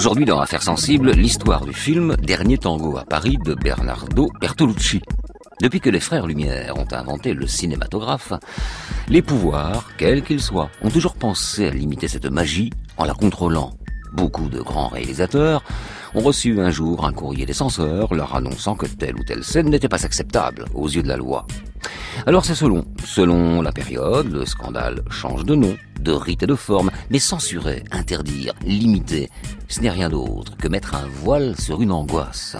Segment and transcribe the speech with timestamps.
[0.00, 5.02] Aujourd'hui, dans Affaires sensibles, l'histoire du film Dernier tango à Paris de Bernardo Bertolucci.
[5.60, 8.32] Depuis que les frères Lumière ont inventé le cinématographe,
[9.08, 13.74] les pouvoirs, quels qu'ils soient, ont toujours pensé à limiter cette magie en la contrôlant.
[14.14, 15.62] Beaucoup de grands réalisateurs
[16.14, 19.68] ont reçu un jour un courrier des censeurs leur annonçant que telle ou telle scène
[19.68, 21.46] n'était pas acceptable aux yeux de la loi.
[22.26, 26.54] Alors c'est selon, selon la période, le scandale change de nom, de rite et de
[26.54, 29.28] forme, mais censurer, interdire, limiter,
[29.70, 32.56] ce n'est rien d'autre que mettre un voile sur une angoisse.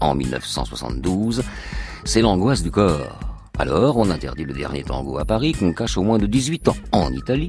[0.00, 1.42] En 1972,
[2.04, 3.18] c'est l'angoisse du corps.
[3.58, 6.76] Alors, on interdit le dernier tango à Paris qu'on cache au moins de 18 ans.
[6.92, 7.48] En Italie,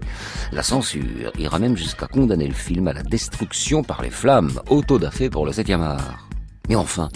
[0.53, 5.29] la censure ira même jusqu'à condamner le film à la destruction par les flammes, autodafé
[5.29, 6.29] pour le 7e art.
[6.69, 7.09] Mais enfin,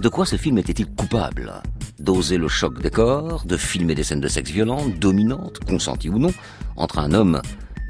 [0.00, 1.62] de quoi ce film était-il coupable?
[2.00, 6.18] D'oser le choc des corps, de filmer des scènes de sexe violentes, dominantes, consenties ou
[6.18, 6.32] non,
[6.74, 7.40] entre un homme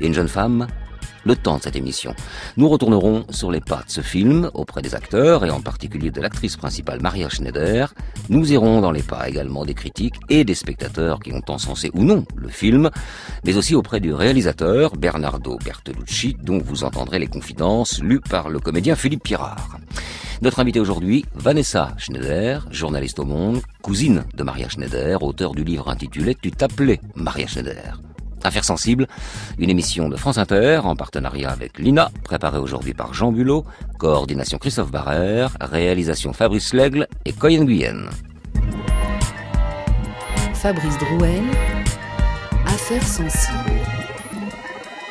[0.01, 0.67] et une jeune femme?
[1.25, 2.15] Le temps de cette émission.
[2.57, 6.21] Nous retournerons sur les pas de ce film auprès des acteurs et en particulier de
[6.21, 7.95] l'actrice principale Maria Schneider.
[8.29, 12.05] Nous irons dans les pas également des critiques et des spectateurs qui ont encensé ou
[12.05, 12.91] non le film,
[13.45, 18.61] mais aussi auprès du réalisateur Bernardo Bertolucci dont vous entendrez les confidences lues par le
[18.61, 19.79] comédien Philippe Pirard.
[20.43, 25.89] Notre invité aujourd'hui, Vanessa Schneider, journaliste au Monde, cousine de Maria Schneider, auteur du livre
[25.89, 28.01] intitulé Tu t'appelais Maria Schneider.
[28.45, 29.07] Affaires sensibles,
[29.59, 33.65] une émission de France Inter en partenariat avec l'INA, préparée aujourd'hui par Jean Bulot,
[33.99, 38.09] coordination Christophe Barrère, réalisation Fabrice Lègle et Coyen Guyenne.
[40.55, 41.43] Fabrice Drouel,
[42.67, 43.81] Affaires sensibles,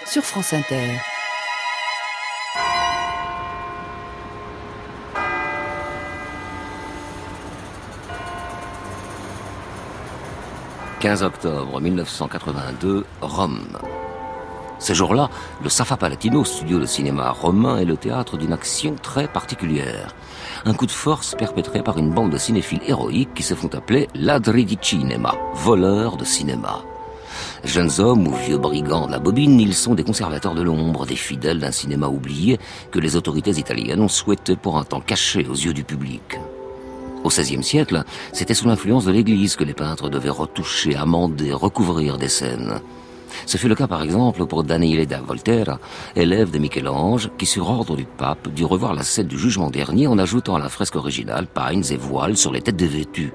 [0.05, 1.10] sur France Inter.
[11.01, 13.75] 15 octobre 1982, Rome.
[14.77, 15.31] Ce jour-là,
[15.63, 20.13] le Safa Palatino, studio de cinéma romain, est le théâtre d'une action très particulière.
[20.63, 24.09] Un coup de force perpétré par une bande de cinéphiles héroïques qui se font appeler
[24.13, 26.83] ladri di cinema, voleurs de cinéma.
[27.63, 31.15] Jeunes hommes ou vieux brigands de la bobine, ils sont des conservateurs de l'ombre, des
[31.15, 32.59] fidèles d'un cinéma oublié
[32.91, 36.37] que les autorités italiennes ont souhaité pour un temps cacher aux yeux du public.
[37.23, 42.17] Au XVIe siècle, c'était sous l'influence de l'Église que les peintres devaient retoucher, amender, recouvrir
[42.17, 42.81] des scènes.
[43.45, 45.79] Ce fut le cas par exemple pour Daniele da Volterra,
[46.15, 50.07] élève de Michel-Ange, qui sur ordre du pape dut revoir la scène du jugement dernier
[50.07, 53.33] en ajoutant à la fresque originale pagnes et voiles sur les têtes des vêtus.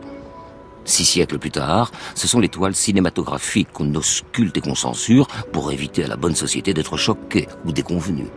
[0.85, 5.73] Six siècles plus tard, ce sont les toiles cinématographiques qu'on ausculte et qu'on censure pour
[5.73, 8.29] éviter à la bonne société d'être choquée ou déconvenue.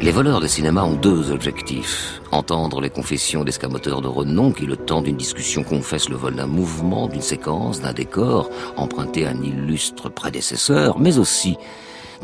[0.00, 2.20] Les voleurs de cinéma ont deux objectifs.
[2.30, 6.46] Entendre les confessions d'escamoteurs de renom qui, le temps d'une discussion, confessent le vol d'un
[6.46, 11.56] mouvement, d'une séquence, d'un décor, emprunté à un illustre prédécesseur, mais aussi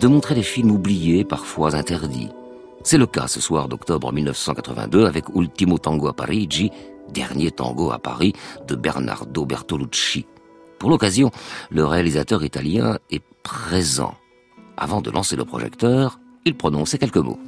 [0.00, 2.28] de montrer des films oubliés, parfois interdits.
[2.84, 6.70] C'est le cas ce soir d'octobre 1982 avec Ultimo Tango a Parigi,
[7.12, 8.34] dernier tango à Paris
[8.68, 10.26] de Bernardo Bertolucci.
[10.78, 11.32] Pour l'occasion,
[11.70, 14.14] le réalisateur italien est présent.
[14.76, 17.38] Avant de lancer le projecteur, il prononce quelques mots.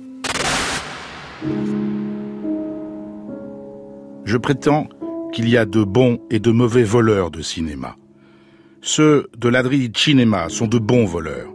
[4.24, 4.88] Je prétends
[5.32, 7.96] qu'il y a de bons et de mauvais voleurs de cinéma.
[8.80, 11.52] Ceux de l'Adri Cinema sont de bons voleurs.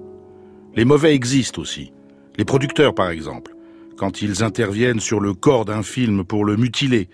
[0.76, 1.92] Les mauvais existent aussi.
[2.38, 3.56] Les producteurs, par exemple,
[3.98, 7.10] quand ils interviennent sur le corps d'un film pour le mutiler,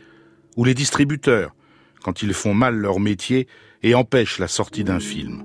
[0.57, 1.55] ou les distributeurs,
[2.03, 3.47] quand ils font mal leur métier
[3.81, 5.43] et empêchent la sortie d'un film.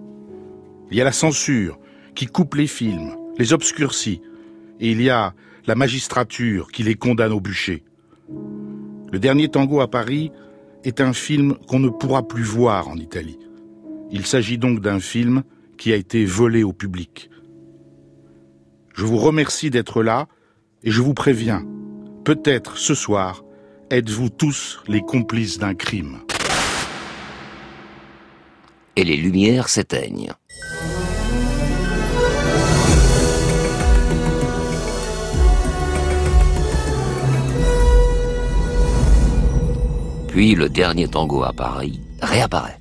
[0.91, 1.79] Il y a la censure,
[2.15, 4.21] qui coupe les films, les obscurcit,
[4.81, 5.35] et il y a
[5.67, 7.85] la magistrature qui les condamne au bûcher.
[9.13, 10.33] Le dernier tango à Paris
[10.85, 13.39] est un film qu'on ne pourra plus voir en Italie.
[14.11, 15.43] Il s'agit donc d'un film
[15.79, 17.31] qui a été volé au public.
[18.95, 20.27] Je vous remercie d'être là
[20.83, 21.65] et je vous préviens,
[22.25, 23.43] peut-être ce soir,
[23.91, 26.19] êtes-vous tous les complices d'un crime.
[28.97, 30.33] Et les lumières s'éteignent.
[40.33, 42.79] Puis le dernier tango à Paris réapparaît.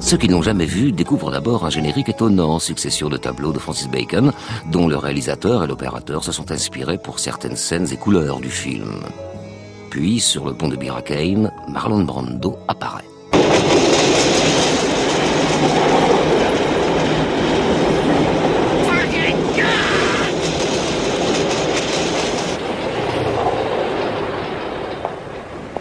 [0.00, 3.88] Ceux qui n'ont jamais vu découvrent d'abord un générique étonnant, succession de tableaux de Francis
[3.88, 4.32] Bacon,
[4.72, 9.04] dont le réalisateur et l'opérateur se sont inspirés pour certaines scènes et couleurs du film.
[9.90, 13.04] Puis, sur le pont de Biracane, Marlon Brando apparaît.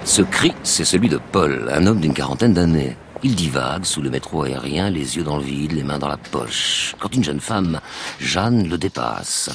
[0.05, 2.97] Ce cri, c'est celui de Paul, un homme d'une quarantaine d'années.
[3.23, 6.17] Il divague sous le métro aérien, les yeux dans le vide, les mains dans la
[6.17, 7.79] poche, quand une jeune femme,
[8.19, 9.49] Jeanne, le dépasse.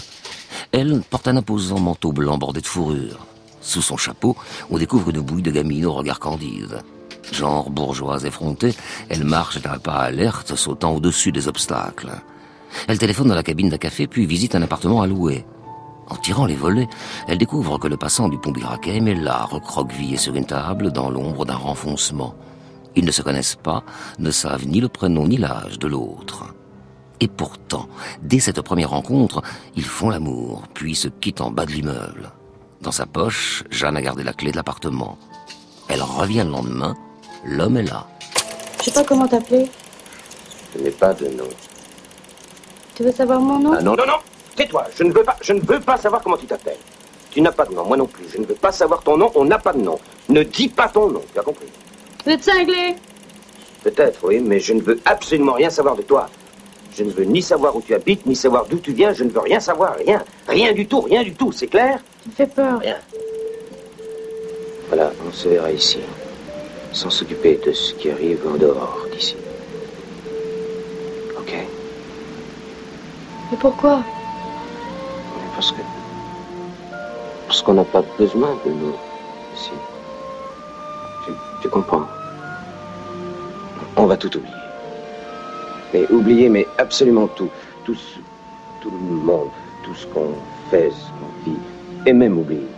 [0.72, 3.26] Elle porte un imposant manteau blanc bordé de fourrure.
[3.60, 4.36] Sous son chapeau,
[4.70, 6.80] on découvre une bouille de gamine au regard candide.
[7.30, 8.74] Genre bourgeoise effrontée,
[9.10, 12.10] elle marche d'un pas alerte, sautant au-dessus des obstacles.
[12.86, 15.44] Elle téléphone dans la cabine d'un café, puis visite un appartement à louer.
[16.10, 16.88] En tirant les volets,
[17.26, 21.10] elle découvre que le passant du pont Birakem est là, recroquevillé sur une table, dans
[21.10, 22.34] l'ombre d'un renfoncement.
[22.96, 23.82] Ils ne se connaissent pas,
[24.18, 26.46] ne savent ni le prénom ni l'âge de l'autre.
[27.20, 27.88] Et pourtant,
[28.22, 29.42] dès cette première rencontre,
[29.76, 32.32] ils font l'amour, puis se quittent en bas de l'immeuble.
[32.80, 35.18] Dans sa poche, Jeanne a gardé la clé de l'appartement.
[35.88, 36.94] Elle revient le lendemain,
[37.44, 38.06] l'homme est là.
[38.78, 39.68] Je sais pas comment t'appeler.
[40.74, 41.48] Je n'ai pas de nom.
[42.94, 43.72] Tu veux savoir mon nom?
[43.72, 44.18] Ah non, non, non
[44.58, 46.78] Tais-toi, je ne veux pas, je ne veux pas savoir comment tu t'appelles.
[47.30, 48.24] Tu n'as pas de nom, moi non plus.
[48.28, 50.00] Je ne veux pas savoir ton nom, on n'a pas de nom.
[50.28, 51.68] Ne dis pas ton nom, tu as compris
[52.24, 52.96] Vous êtes cinglé
[53.84, 56.28] Peut-être, oui, mais je ne veux absolument rien savoir de toi.
[56.96, 59.12] Je ne veux ni savoir où tu habites, ni savoir d'où tu viens.
[59.12, 60.24] Je ne veux rien savoir, rien.
[60.48, 62.00] Rien du tout, rien du tout, c'est clair?
[62.24, 62.80] Tu me fais peur.
[62.80, 62.96] Rien.
[64.88, 66.00] Voilà, on se verra ici.
[66.92, 69.36] Sans s'occuper de ce qui arrive en dehors d'ici.
[71.38, 71.54] Ok?
[73.52, 74.02] Mais pourquoi?
[75.58, 75.82] Parce que.
[77.48, 78.94] Parce qu'on n'a pas besoin de nous
[79.56, 79.72] ici.
[81.60, 82.06] Tu, comprends?
[83.96, 84.54] On va tout oublier.
[85.92, 87.50] Mais oublier, mais absolument tout.
[87.84, 87.96] Tout,
[88.80, 89.48] tout le monde,
[89.82, 90.32] tout ce qu'on
[90.70, 91.58] fait, ce qu'on vit.
[92.06, 92.68] Et même oublier.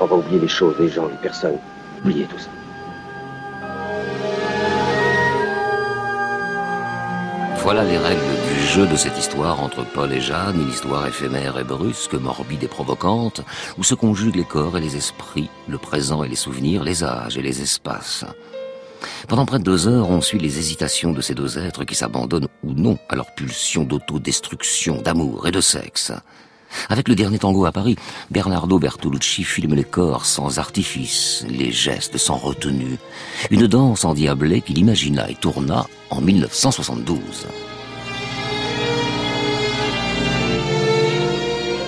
[0.00, 1.58] On va oublier les choses, les gens, les personnes.
[2.02, 2.48] Oublier tout ça.
[7.56, 8.39] Voilà les règles
[8.70, 12.68] jeu de cette histoire entre Paul et Jeanne, une histoire éphémère et brusque, morbide et
[12.68, 13.40] provocante,
[13.78, 17.36] où se conjuguent les corps et les esprits, le présent et les souvenirs, les âges
[17.36, 18.24] et les espaces.
[19.26, 22.46] Pendant près de deux heures, on suit les hésitations de ces deux êtres qui s'abandonnent
[22.62, 26.12] ou non à leur pulsion d'autodestruction, d'amour et de sexe.
[26.88, 27.96] Avec le dernier tango à Paris,
[28.30, 32.98] Bernardo Bertolucci filme les corps sans artifice, les gestes sans retenue.
[33.50, 37.48] Une danse endiablée qu'il imagina et tourna en 1972.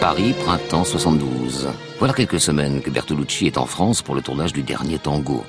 [0.03, 1.69] Paris, printemps 72.
[2.01, 5.45] Voilà quelques semaines que Bertolucci est en France pour le tournage du dernier tango.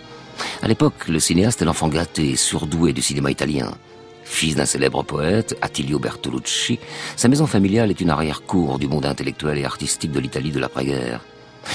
[0.61, 3.71] À l'époque, le cinéaste est l'enfant gâté et surdoué du cinéma italien.
[4.23, 6.77] Fils d'un célèbre poète, Attilio Bertolucci,
[7.15, 11.21] sa maison familiale est une arrière-cour du monde intellectuel et artistique de l'Italie de l'après-guerre.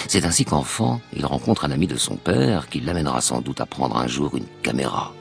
[0.07, 3.67] C'est ainsi qu'enfant, il rencontre un ami de son père qui l'amènera sans doute à
[3.67, 5.13] prendre un jour une caméra.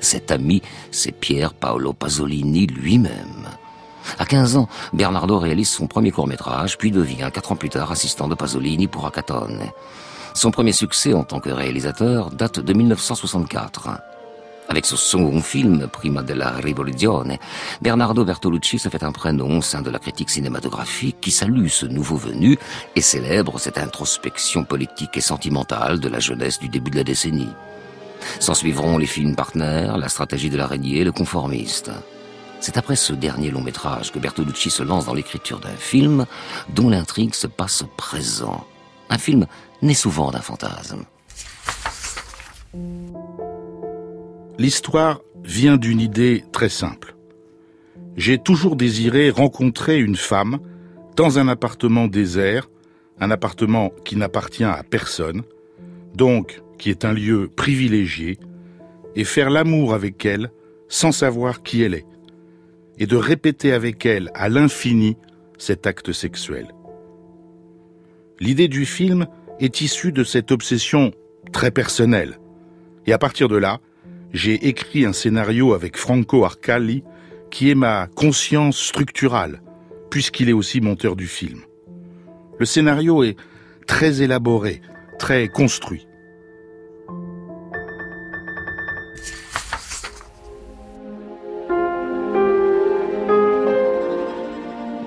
[0.00, 0.62] Cet ami,
[0.92, 3.35] c'est Pier Paolo Pasolini lui-même.
[4.18, 8.28] À 15 ans, Bernardo réalise son premier court-métrage, puis devient, quatre ans plus tard, assistant
[8.28, 9.62] de Pasolini pour Acatone.
[10.34, 13.88] Son premier succès en tant que réalisateur date de 1964.
[14.68, 17.38] Avec ce second film, Prima della Rivoluzione,
[17.80, 21.86] Bernardo Bertolucci se fait un prénom au sein de la critique cinématographique qui salue ce
[21.86, 22.58] nouveau venu
[22.96, 27.52] et célèbre cette introspection politique et sentimentale de la jeunesse du début de la décennie.
[28.40, 31.90] S'en suivront les films partenaires, La stratégie de l'araignée, Le conformiste.
[32.60, 36.26] C'est après ce dernier long métrage que Bertolucci se lance dans l'écriture d'un film
[36.70, 38.66] dont l'intrigue se passe au présent.
[39.08, 39.46] Un film
[39.82, 41.04] né souvent d'un fantasme.
[44.58, 47.14] L'histoire vient d'une idée très simple.
[48.16, 50.58] J'ai toujours désiré rencontrer une femme
[51.14, 52.68] dans un appartement désert,
[53.20, 55.42] un appartement qui n'appartient à personne,
[56.14, 58.38] donc qui est un lieu privilégié,
[59.14, 60.50] et faire l'amour avec elle
[60.88, 62.06] sans savoir qui elle est,
[62.98, 65.16] et de répéter avec elle à l'infini
[65.58, 66.68] cet acte sexuel.
[68.40, 69.26] L'idée du film
[69.60, 71.12] est issue de cette obsession
[71.52, 72.38] très personnelle.
[73.06, 73.80] Et à partir de là,
[74.32, 77.02] j'ai écrit un scénario avec Franco Arcali
[77.50, 79.62] qui est ma conscience structurale,
[80.10, 81.60] puisqu'il est aussi monteur du film.
[82.58, 83.36] Le scénario est
[83.86, 84.82] très élaboré,
[85.18, 86.06] très construit.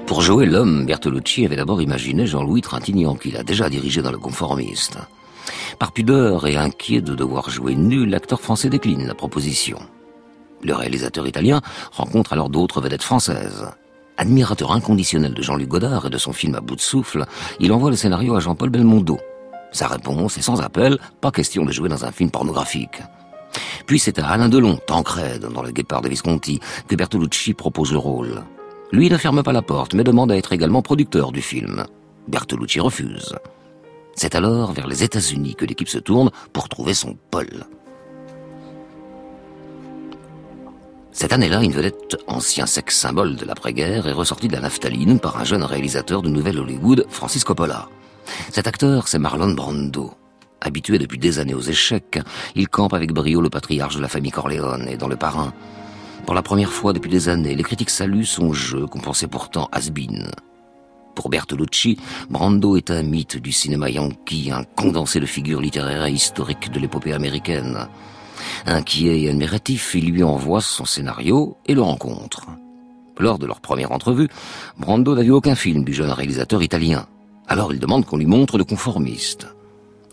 [0.10, 4.18] Pour jouer l'homme, Bertolucci avait d'abord imaginé Jean-Louis Trintignant, qu'il a déjà dirigé dans Le
[4.18, 4.98] Conformiste.
[5.78, 9.78] Par pudeur et inquiet de devoir jouer nu, l'acteur français décline la proposition.
[10.64, 11.62] Le réalisateur italien
[11.92, 13.68] rencontre alors d'autres vedettes françaises.
[14.18, 17.28] Admirateur inconditionnel de Jean-Luc Godard et de son film à bout de souffle,
[17.60, 19.20] il envoie le scénario à Jean-Paul Belmondo.
[19.72, 23.04] Sa réponse est sans appel, pas question de jouer dans un film pornographique.
[23.86, 28.00] Puis c'est à Alain Delon, Tancred, dans Le Guépard de Visconti, que Bertolucci propose le
[28.00, 28.44] rôle.
[28.92, 31.86] Lui ne ferme pas la porte, mais demande à être également producteur du film.
[32.28, 33.36] Bertolucci refuse.
[34.16, 37.48] C'est alors vers les États-Unis que l'équipe se tourne pour trouver son Paul.
[41.12, 45.38] Cette année-là, une vedette, ancien sexe symbole de l'après-guerre, est ressortie de la naphtaline par
[45.38, 47.90] un jeune réalisateur de Nouvelle Hollywood, Francis Coppola.
[48.52, 50.14] Cet acteur, c'est Marlon Brando.
[50.62, 52.20] Habitué depuis des années aux échecs,
[52.56, 55.54] il campe avec brio le patriarche de la famille Corleone et dans Le Parrain.
[56.26, 59.70] Pour la première fois depuis des années, les critiques saluent son jeu qu'on pensait pourtant
[59.72, 59.90] has
[61.16, 61.98] Pour Bertolucci,
[62.30, 66.80] Brando est un mythe du cinéma yankee, un condensé de figures littéraires et historiques de
[66.80, 67.88] l'épopée américaine.
[68.66, 72.48] Inquiet et admiratif, il lui envoie son scénario et le rencontre.
[73.18, 74.30] Lors de leur première entrevue,
[74.78, 77.06] Brando n'a vu aucun film du jeune réalisateur italien.
[77.48, 79.48] Alors il demande qu'on lui montre le conformiste.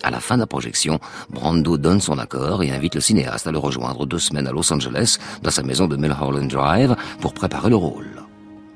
[0.02, 1.00] À la fin de la projection,
[1.30, 4.72] Brando donne son accord et invite le cinéaste à le rejoindre deux semaines à Los
[4.72, 8.22] Angeles, dans sa maison de Mulholland Drive, pour préparer le rôle.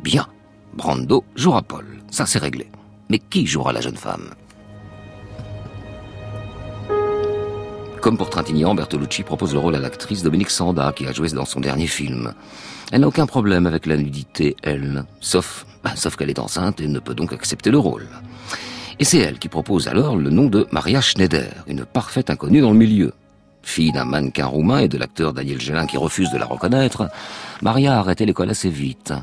[0.03, 0.27] Bien,
[0.75, 2.69] Brando jouera Paul, ça c'est réglé.
[3.11, 4.31] Mais qui jouera la jeune femme?
[8.00, 11.45] Comme pour Trintignant, Bertolucci propose le rôle à l'actrice Dominique Sanda, qui a joué dans
[11.45, 12.33] son dernier film.
[12.93, 16.99] Elle n'a aucun problème avec la nudité, elle, sauf, sauf qu'elle est enceinte et ne
[16.99, 18.07] peut donc accepter le rôle.
[19.00, 22.71] Et c'est elle qui propose alors le nom de Maria Schneider, une parfaite inconnue dans
[22.71, 23.14] le milieu.
[23.62, 27.09] Fille d'un mannequin roumain et de l'acteur Daniel Gélin qui refuse de la reconnaître,
[27.62, 29.14] Maria a l'école assez vite.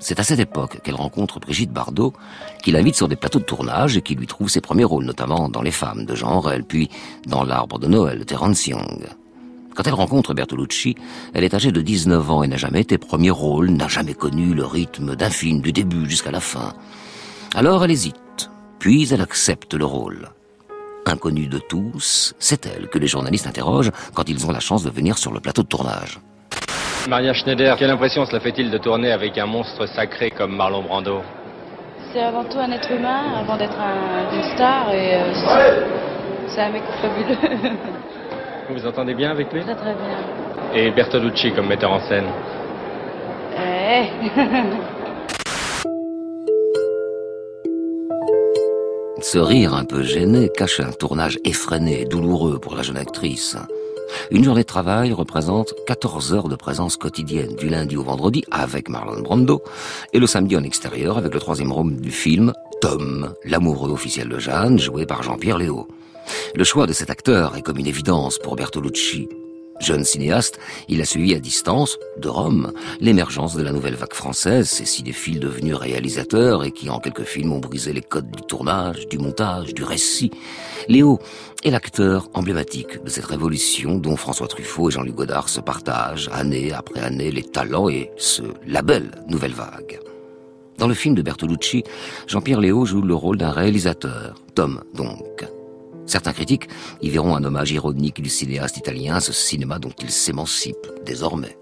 [0.00, 2.14] C'est à cette époque qu'elle rencontre Brigitte Bardot,
[2.62, 5.50] qui l'invite sur des plateaux de tournage et qui lui trouve ses premiers rôles, notamment
[5.50, 6.88] dans Les Femmes de Jean Aurel, puis
[7.26, 9.04] dans L'Arbre de Noël de Terence Young.
[9.74, 10.94] Quand elle rencontre Bertolucci,
[11.34, 14.54] elle est âgée de 19 ans et n'a jamais été premier rôle, n'a jamais connu
[14.54, 16.72] le rythme d'un film du début jusqu'à la fin.
[17.54, 18.16] Alors elle hésite.
[18.78, 20.28] Puis elle accepte le rôle.
[21.06, 24.90] Inconnue de tous, c'est elle que les journalistes interrogent quand ils ont la chance de
[24.90, 26.20] venir sur le plateau de tournage.
[27.08, 31.22] Maria Schneider, quelle impression cela fait-il de tourner avec un monstre sacré comme Marlon Brando?
[32.12, 35.32] C'est avant tout un être humain, avant d'être un, une star, et euh,
[36.48, 37.36] c'est un mec fabuleux.
[38.68, 39.62] Vous vous entendez bien avec lui?
[39.62, 40.74] Très très bien.
[40.74, 42.26] Et Bertolucci comme metteur en scène?
[43.58, 44.08] Eh
[49.20, 53.56] Ce rire un peu gêné cache un tournage effréné et douloureux pour la jeune actrice.
[54.30, 58.88] Une journée de travail représente 14 heures de présence quotidienne, du lundi au vendredi avec
[58.88, 59.62] Marlon Brando,
[60.12, 64.38] et le samedi en extérieur avec le troisième rôle du film, Tom, l'amoureux officiel de
[64.38, 65.88] Jeanne, joué par Jean-Pierre Léo.
[66.54, 69.28] Le choix de cet acteur est comme une évidence pour Bertolucci.
[69.80, 70.58] Jeune cinéaste,
[70.88, 75.38] il a suivi à distance, de Rome, l'émergence de la nouvelle vague française, ces cinéphiles
[75.38, 79.74] devenus réalisateurs et qui en quelques films ont brisé les codes du tournage, du montage,
[79.74, 80.30] du récit.
[80.88, 81.20] Léo
[81.64, 86.72] est l'acteur emblématique de cette révolution dont François Truffaut et Jean-Luc Godard se partagent année
[86.72, 90.00] après année les talents et ce label nouvelle vague.
[90.78, 91.82] Dans le film de Bertolucci,
[92.26, 95.57] Jean-Pierre Léo joue le rôle d'un réalisateur, Tom donc.
[96.08, 96.68] Certains critiques
[97.02, 101.58] y verront un hommage ironique du cinéaste italien à ce cinéma dont il s'émancipe désormais.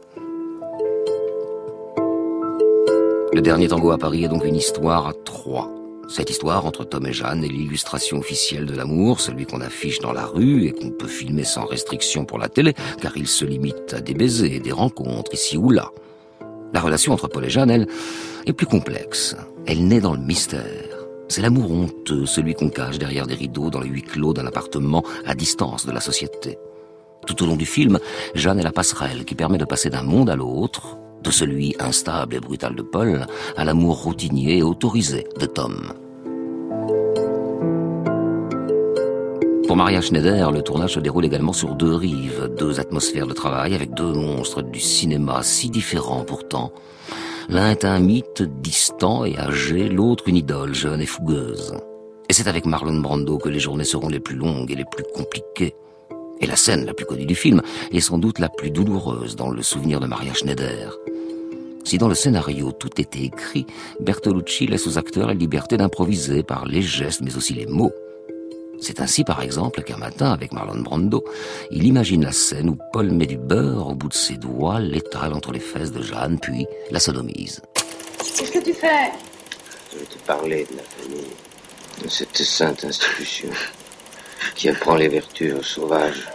[3.33, 5.69] Le dernier tango à Paris est donc une histoire à trois.
[6.09, 10.13] Cette histoire entre Tom et Jeanne est l'illustration officielle de l'amour, celui qu'on affiche dans
[10.13, 13.95] la rue et qu'on peut filmer sans restriction pour la télé, car il se limite
[13.95, 15.91] à des baisers et des rencontres ici ou là.
[16.73, 17.89] La relation entre Paul et Jeanne, elle,
[18.47, 19.35] est plus complexe.
[19.67, 20.96] Elle naît dans le mystère.
[21.29, 25.03] C'est l'amour honteux, celui qu'on cache derrière des rideaux dans le huis clos d'un appartement
[25.25, 26.59] à distance de la société.
[27.27, 27.99] Tout au long du film,
[28.35, 32.37] Jeanne est la passerelle qui permet de passer d'un monde à l'autre, de celui instable
[32.37, 35.93] et brutal de Paul à l'amour routinier et autorisé de Tom.
[39.67, 43.75] Pour Maria Schneider, le tournage se déroule également sur deux rives, deux atmosphères de travail
[43.75, 46.73] avec deux monstres du cinéma si différents pourtant,
[47.49, 51.75] L'un est un mythe distant et âgé, l'autre une idole jeune et fougueuse.
[52.29, 55.05] Et c'est avec Marlon Brando que les journées seront les plus longues et les plus
[55.15, 55.75] compliquées.
[56.41, 57.63] Et la scène la plus connue du film
[57.93, 60.97] est sans doute la plus douloureuse dans le souvenir de Maria Schneider.
[61.85, 63.65] Si dans le scénario tout était écrit,
[64.01, 67.93] Bertolucci laisse aux acteurs la liberté d'improviser par les gestes mais aussi les mots.
[68.81, 71.25] C'est ainsi, par exemple, qu'un matin, avec Marlon Brando,
[71.71, 75.33] il imagine la scène où Paul met du beurre au bout de ses doigts, l'étale
[75.33, 77.63] entre les fesses de Jeanne, puis la sodomise.
[78.19, 79.11] Qu'est-ce que tu fais?
[79.93, 81.33] Je vais te parler de la famille,
[82.03, 83.49] de cette sainte institution
[84.55, 86.29] qui apprend les vertus aux sauvages.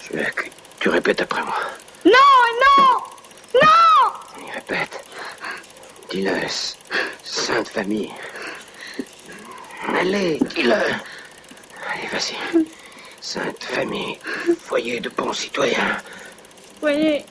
[0.00, 0.44] Je veux que
[0.80, 1.56] tu répètes après moi.
[2.04, 2.12] Non,
[2.78, 2.94] non,
[3.54, 4.12] non
[4.46, 5.04] Il répète.
[6.10, 6.30] Dis-le,
[7.24, 8.12] sainte famille.
[9.94, 10.72] Allez, dis-le.
[10.72, 12.66] Allez, vas-y.
[13.20, 14.18] Sainte famille,
[14.60, 15.96] foyer de bons citoyens.
[16.80, 17.24] Foyer.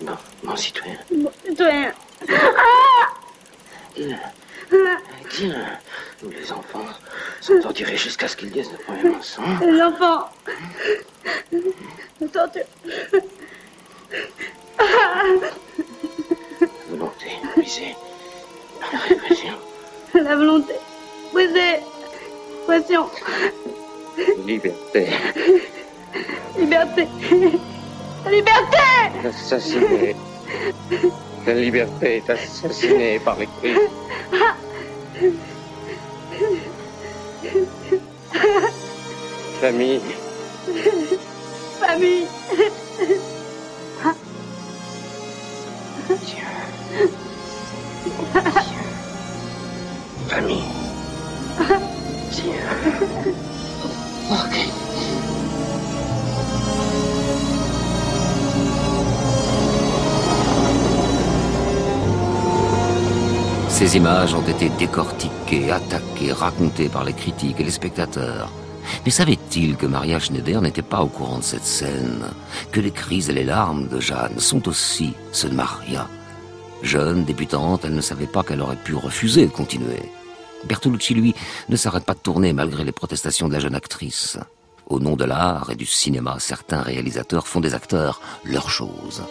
[0.00, 0.98] Non, non citoyen.
[1.12, 1.92] Bon, citoyen.
[2.28, 3.08] Ah
[3.96, 4.16] dis-le.
[4.72, 4.76] Eh,
[5.30, 5.54] dis-le.
[6.22, 6.86] Nous, les enfants,
[7.40, 9.60] sont torturés jusqu'à ce qu'ils disent le premier mensonge.
[9.60, 10.28] Les enfants.
[11.52, 12.28] Mmh.
[12.28, 12.64] Torture.
[16.88, 17.96] Volonté, misère.
[20.14, 20.74] La volonté.
[21.32, 21.80] Brisée.
[22.66, 23.06] Passion.
[24.46, 25.08] Liberté.
[26.56, 27.08] Liberté.
[28.24, 28.78] La liberté
[29.26, 30.16] Assassiné.
[31.46, 33.74] La liberté est assassinée par les cris.
[39.60, 40.00] Famille.
[41.80, 42.26] Famille.
[42.26, 42.26] Famille.
[63.84, 68.50] Ces images ont été décortiquées, attaquées, racontées par les critiques et les spectateurs.
[69.04, 72.24] Mais savait-il que Maria Schneider n'était pas au courant de cette scène?
[72.72, 76.08] Que les cris et les larmes de Jeanne sont aussi ceux de Maria?
[76.82, 80.10] Jeune, débutante, elle ne savait pas qu'elle aurait pu refuser de continuer.
[80.66, 81.34] Bertolucci, lui,
[81.68, 84.38] ne s'arrête pas de tourner malgré les protestations de la jeune actrice.
[84.86, 89.22] Au nom de l'art et du cinéma, certains réalisateurs font des acteurs leur chose.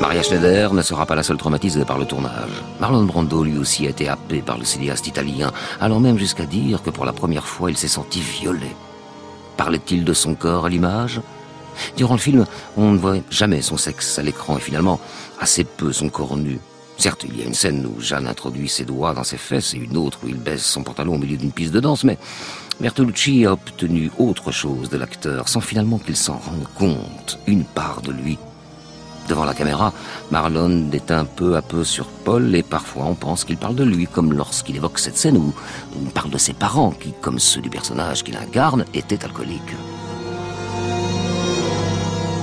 [0.00, 2.50] Maria Schneider ne sera pas la seule traumatisée par le tournage.
[2.80, 6.82] Marlon Brando lui aussi a été happé par le cinéaste italien, allant même jusqu'à dire
[6.82, 8.74] que pour la première fois il s'est senti violé.
[9.56, 11.20] Parlait-il de son corps à l'image?
[11.96, 12.44] Durant le film,
[12.76, 15.00] on ne voit jamais son sexe à l'écran et finalement
[15.40, 16.58] assez peu son corps nu.
[16.96, 19.78] Certes, il y a une scène où Jeanne introduit ses doigts dans ses fesses et
[19.78, 22.18] une autre où il baisse son pantalon au milieu d'une piste de danse, mais
[22.80, 28.02] Bertolucci a obtenu autre chose de l'acteur sans finalement qu'il s'en rende compte, une part
[28.02, 28.38] de lui.
[29.28, 29.92] Devant la caméra,
[30.30, 34.06] Marlon déteint peu à peu sur Paul et parfois on pense qu'il parle de lui,
[34.06, 35.52] comme lorsqu'il évoque cette scène où
[36.00, 39.60] il parle de ses parents qui, comme ceux du personnage qu'il incarne, étaient alcooliques.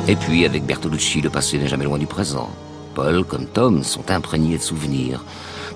[0.07, 2.49] Et puis, avec Bertolucci, le passé n'est jamais loin du présent.
[2.95, 5.23] Paul, comme Tom, sont imprégnés de souvenirs.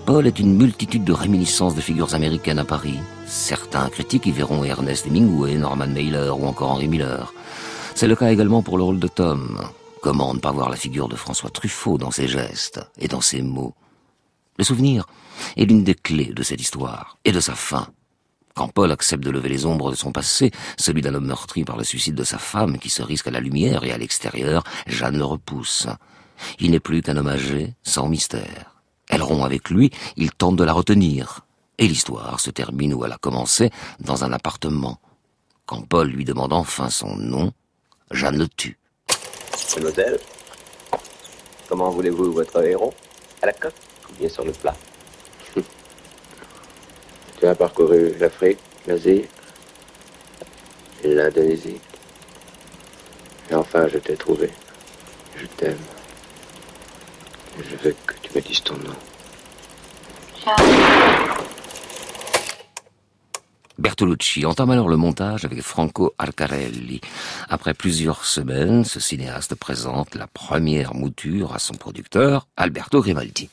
[0.05, 2.99] Paul est une multitude de réminiscences de figures américaines à Paris.
[3.27, 7.33] Certains critiques y verront Ernest Hemingway, Norman Mailer ou encore Henry Miller.
[7.93, 9.59] C'est le cas également pour le rôle de Tom.
[10.05, 13.41] Comment ne pas voir la figure de François Truffaut dans ses gestes et dans ses
[13.41, 13.73] mots
[14.59, 15.07] Le souvenir
[15.57, 17.87] est l'une des clés de cette histoire et de sa fin.
[18.53, 21.75] Quand Paul accepte de lever les ombres de son passé, celui d'un homme meurtri par
[21.75, 25.17] le suicide de sa femme qui se risque à la lumière et à l'extérieur, Jeanne
[25.17, 25.87] le repousse.
[26.59, 28.75] Il n'est plus qu'un homme âgé, sans mystère.
[29.09, 31.47] Elle rompt avec lui, il tente de la retenir.
[31.79, 34.99] Et l'histoire se termine où elle a commencé, dans un appartement.
[35.65, 37.53] Quand Paul lui demande enfin son nom,
[38.11, 38.77] Jeanne le tue.
[39.77, 40.19] Un hôtel
[41.67, 42.93] Comment voulez-vous votre héros
[43.41, 43.73] À la coque
[44.09, 44.75] ou bien sur le plat
[47.39, 49.25] Tu as parcouru l'Afrique, l'Asie,
[51.03, 51.81] l'Indonésie.
[53.51, 54.49] Et enfin, je t'ai trouvé.
[55.35, 55.77] Je t'aime.
[57.59, 58.95] Je veux que tu me dises ton nom.
[63.77, 67.01] Bertolucci entame alors le montage avec Franco Arcarelli.
[67.49, 73.49] Après plusieurs semaines, ce cinéaste présente la première mouture à son producteur, Alberto Grimaldi.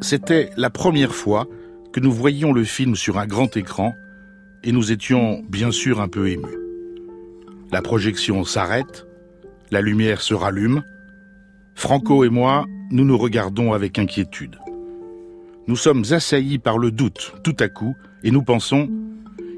[0.00, 1.46] C'était la première fois
[1.92, 3.94] que nous voyions le film sur un grand écran
[4.62, 6.58] et nous étions bien sûr un peu émus.
[7.72, 9.06] La projection s'arrête,
[9.70, 10.82] la lumière se rallume.
[11.74, 14.58] Franco et moi, nous nous regardons avec inquiétude.
[15.68, 18.88] Nous sommes assaillis par le doute tout à coup et nous pensons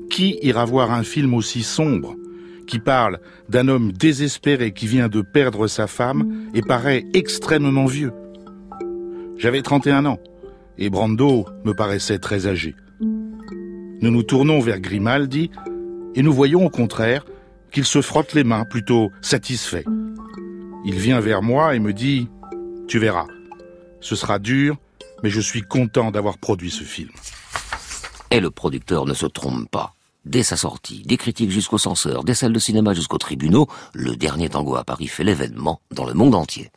[0.08, 2.16] qui ira voir un film aussi sombre
[2.66, 3.18] qui parle
[3.50, 8.12] d'un homme désespéré qui vient de perdre sa femme et paraît extrêmement vieux
[9.36, 10.18] J'avais 31 ans
[10.78, 12.74] et Brando me paraissait très âgé.
[13.00, 15.50] Nous nous tournons vers Grimaldi
[16.14, 17.26] et nous voyons au contraire
[17.70, 19.84] qu'il se frotte les mains plutôt satisfait.
[20.86, 22.28] Il vient vers moi et me dit⁇
[22.86, 23.26] Tu verras,
[24.00, 24.78] ce sera dur,
[25.22, 27.10] mais je suis content d'avoir produit ce film.
[28.30, 29.94] Et le producteur ne se trompe pas.
[30.24, 34.50] Dès sa sortie, des critiques jusqu'aux censeurs, des salles de cinéma jusqu'aux tribunaux, le dernier
[34.50, 36.70] tango à Paris fait l'événement dans le monde entier.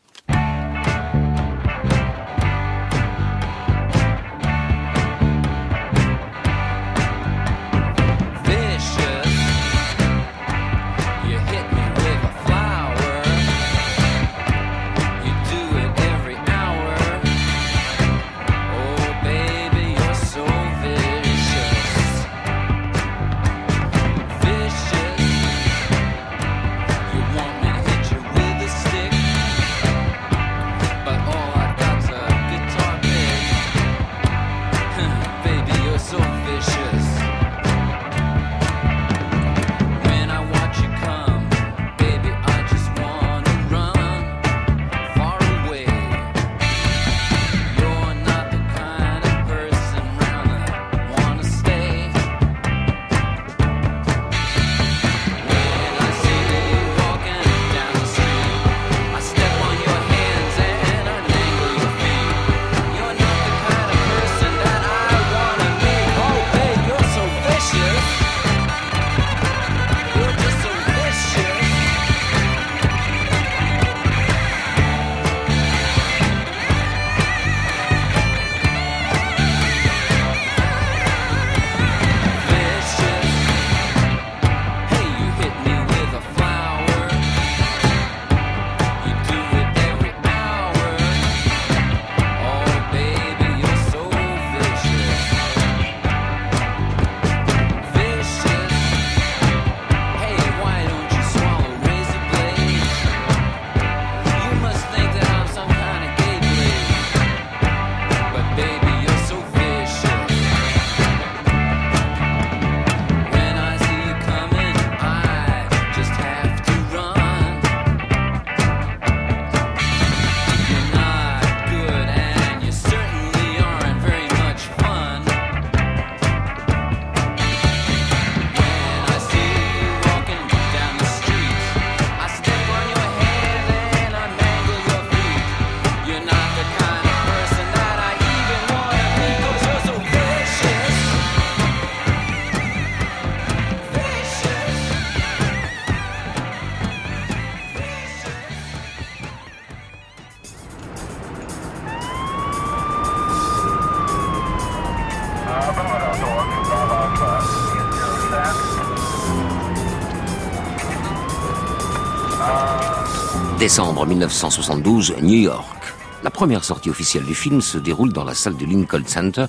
[163.62, 165.94] Décembre 1972, New York.
[166.24, 169.46] La première sortie officielle du film se déroule dans la salle du Lincoln Center,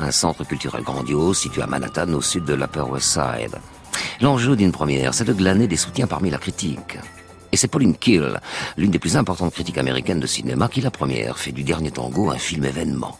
[0.00, 3.60] un centre culturel grandiose situé à Manhattan au sud de l'Upper West Side.
[4.20, 6.98] L'enjeu d'une première, c'est de glaner des soutiens parmi la critique.
[7.52, 8.40] Et c'est Pauline Kiel,
[8.76, 12.32] l'une des plus importantes critiques américaines de cinéma, qui la première fait du dernier tango
[12.32, 13.16] un film événement.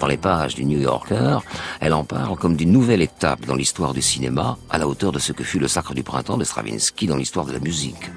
[0.00, 1.40] Dans les pages du New Yorker,
[1.80, 5.18] elle en parle comme d'une nouvelle étape dans l'histoire du cinéma, à la hauteur de
[5.18, 8.10] ce que fut le Sacre du Printemps de Stravinsky dans l'histoire de la musique.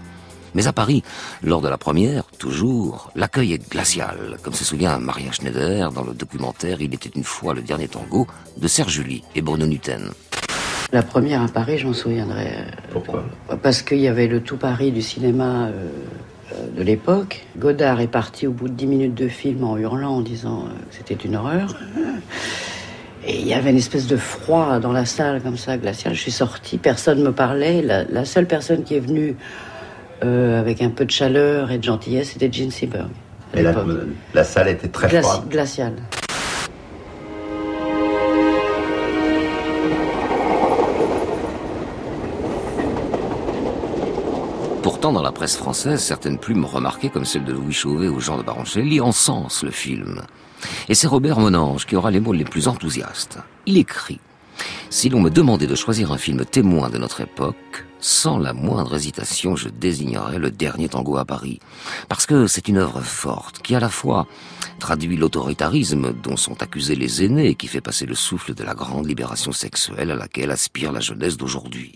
[0.57, 1.03] Mais à Paris,
[1.43, 6.13] lors de la première, toujours, l'accueil est glacial, comme se souvient Maria Schneider dans le
[6.13, 8.25] documentaire Il était une fois le dernier tango
[8.57, 10.09] de Serge Julie et Bruno Nutten.
[10.91, 12.47] La première à Paris, j'en souviendrai.
[12.47, 13.23] Euh, Pourquoi?
[13.61, 15.89] Parce qu'il y avait le tout Paris du cinéma euh,
[16.53, 17.45] euh, de l'époque.
[17.59, 20.95] Godard est parti au bout de dix minutes de film en hurlant, en disant que
[20.97, 21.75] c'était une horreur.
[23.27, 26.15] Et il y avait une espèce de froid dans la salle, comme ça, glacial.
[26.15, 27.83] Je suis sorti, personne ne me parlait.
[27.83, 29.35] La, la, seule personne qui est venue
[30.23, 33.09] euh, avec un peu de chaleur et de gentillesse, c'était Gene Seberg.
[33.53, 33.73] Et la,
[34.33, 35.49] la, salle était très Glaci froide.
[35.49, 35.93] Glaciale.
[44.83, 48.37] Pourtant, dans la presse française, certaines plumes remarquées, comme celle de Louis Chauvet ou Jean
[48.37, 50.21] de Baroncelli, encensent le film.
[50.89, 53.39] Et c'est Robert Monange qui aura les mots les plus enthousiastes.
[53.65, 54.19] Il écrit
[54.89, 58.95] Si l'on me demandait de choisir un film témoin de notre époque, sans la moindre
[58.95, 61.59] hésitation, je désignerais le dernier tango à Paris.
[62.09, 64.27] Parce que c'est une œuvre forte qui à la fois
[64.79, 68.75] traduit l'autoritarisme dont sont accusés les aînés et qui fait passer le souffle de la
[68.75, 71.95] grande libération sexuelle à laquelle aspire la jeunesse d'aujourd'hui.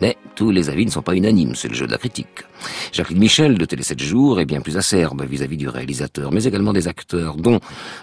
[0.00, 2.44] Mais tous les avis ne sont pas unanimes, c'est le jeu de la critique.
[2.92, 6.74] Jacqueline Michel de Télé 7 jours est bien plus acerbe vis-à-vis du réalisateur, mais également
[6.74, 7.60] des acteurs, dont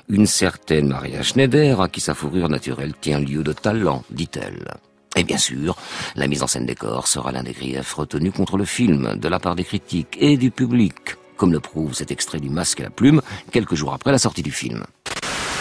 [0.09, 4.73] une certaine Maria Schneider, à qui sa fourrure naturelle tient lieu de talent, dit-elle.
[5.15, 5.75] Et bien sûr,
[6.15, 9.27] la mise en scène des corps sera l'un des griefs retenus contre le film, de
[9.27, 10.95] la part des critiques et du public,
[11.37, 13.21] comme le prouve cet extrait du Masque et la Plume,
[13.51, 14.83] quelques jours après la sortie du film.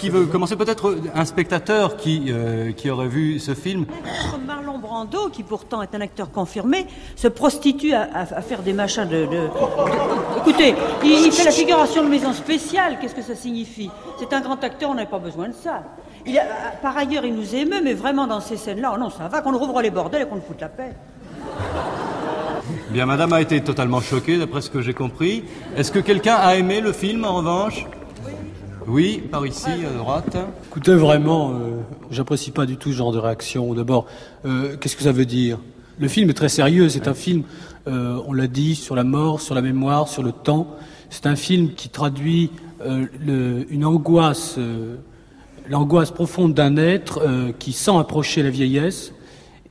[0.01, 3.87] Qui veut commencer peut-être un spectateur qui, euh, qui aurait vu ce film.
[4.45, 8.73] Marlon Brando, qui pourtant est un acteur confirmé, se prostitue à, à, à faire des
[8.73, 9.27] machins de...
[9.27, 9.49] de, de...
[10.39, 13.91] Écoutez, il, il, fait la figuration de maison spéciale, qu'est-ce que ça signifie?
[14.19, 15.85] C'est un grand acteur, on n'a pas besoin de ça.
[16.27, 16.45] Il a,
[16.81, 19.57] par ailleurs, il nous émeut, mais vraiment dans ces scènes-là, oh non, ça va, qu'on
[19.57, 20.93] rouvre les bordels et qu'on nous foute la paix.
[22.91, 25.45] Bien, madame a été totalement choquée, d'après ce que j'ai compris.
[25.77, 27.87] Est-ce que quelqu'un a aimé le film, en revanche?
[28.87, 30.37] Oui, par ici, à droite.
[30.67, 31.81] Écoutez, vraiment, euh,
[32.11, 33.73] j'apprécie pas du tout ce genre de réaction.
[33.75, 34.07] D'abord,
[34.45, 35.59] euh, qu'est-ce que ça veut dire?
[35.99, 36.89] Le film est très sérieux.
[36.89, 37.45] C'est un film,
[37.87, 40.67] euh, on l'a dit, sur la mort, sur la mémoire, sur le temps.
[41.11, 42.51] C'est un film qui traduit
[42.85, 44.59] le, une angoisse,
[45.73, 47.21] l'angoisse profonde d'un être
[47.59, 49.13] qui sent approcher la vieillesse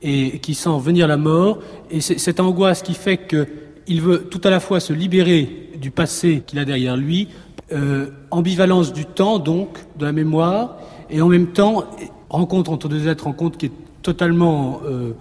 [0.02, 1.60] et qui sent venir la mort.
[1.90, 5.90] Et c'est cette angoisse qui fait qu'il veut tout à la fois se libérer du
[5.90, 7.28] passé qu'il a derrière lui,
[7.72, 10.76] euh, ambivalence du temps, donc, de la mémoire,
[11.10, 11.84] et en même temps,
[12.28, 15.12] rencontre entre deux êtres, rencontre qui est totalement euh,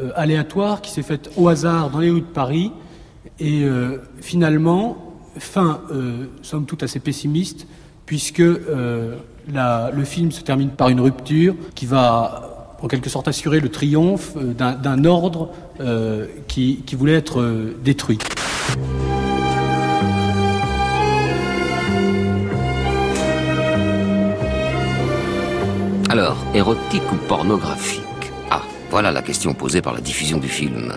[0.00, 2.72] euh, aléatoire, qui s'est faite au hasard dans les rues de Paris,
[3.38, 5.80] et euh, finalement, fin,
[6.42, 7.66] somme toute assez pessimiste,
[8.04, 8.42] puisque
[9.48, 14.36] le film se termine par une rupture qui va en quelque sorte assurer le triomphe
[14.36, 15.50] d'un ordre
[16.48, 18.18] qui, qui, voulait être détruit.
[26.12, 28.02] Alors, érotique ou pornographique?
[28.50, 30.92] Ah, voilà la question posée par la diffusion du film.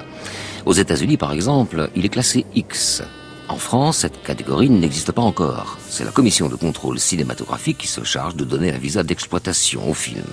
[0.65, 3.01] Aux États-Unis, par exemple, il est classé X.
[3.47, 5.77] En France, cette catégorie n'existe pas encore.
[5.88, 9.93] C'est la commission de contrôle cinématographique qui se charge de donner un visa d'exploitation au
[9.93, 10.25] film.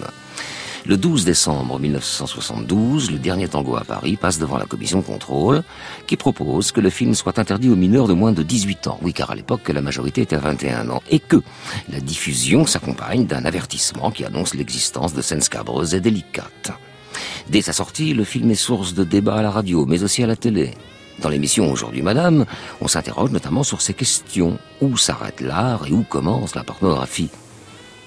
[0.86, 5.62] Le 12 décembre 1972, le dernier tango à Paris passe devant la commission de contrôle
[6.06, 8.98] qui propose que le film soit interdit aux mineurs de moins de 18 ans.
[9.02, 11.02] Oui, car à l'époque, la majorité était à 21 ans.
[11.10, 11.40] Et que
[11.90, 16.72] la diffusion s'accompagne d'un avertissement qui annonce l'existence de scènes scabreuses et délicates.
[17.48, 20.26] Dès sa sortie, le film est source de débats à la radio, mais aussi à
[20.26, 20.72] la télé.
[21.20, 22.46] Dans l'émission Aujourd'hui Madame,
[22.80, 24.58] on s'interroge notamment sur ces questions.
[24.80, 27.30] Où s'arrête l'art et où commence la pornographie?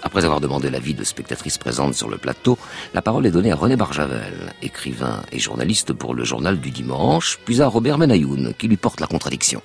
[0.04, 2.60] Après avoir demandé l'avis de spectatrices présentes sur le plateau,
[2.94, 7.40] la parole est donnée à René Barjavel, écrivain et journaliste pour le journal du dimanche,
[7.44, 9.64] puis à Robert Menayoun, qui lui porte la contradiction.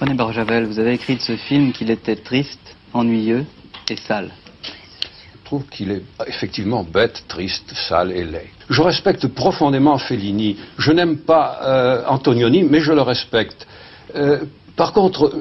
[0.00, 3.44] René Barjavel, vous avez écrit de ce film qu'il était triste, ennuyeux
[3.90, 4.30] et sale.
[4.62, 8.57] Je trouve qu'il est effectivement bête, triste, sale et laid.
[8.70, 10.56] Je respecte profondément Fellini.
[10.78, 13.66] Je n'aime pas euh, Antonioni, mais je le respecte.
[14.14, 14.40] Euh,
[14.76, 15.32] par contre,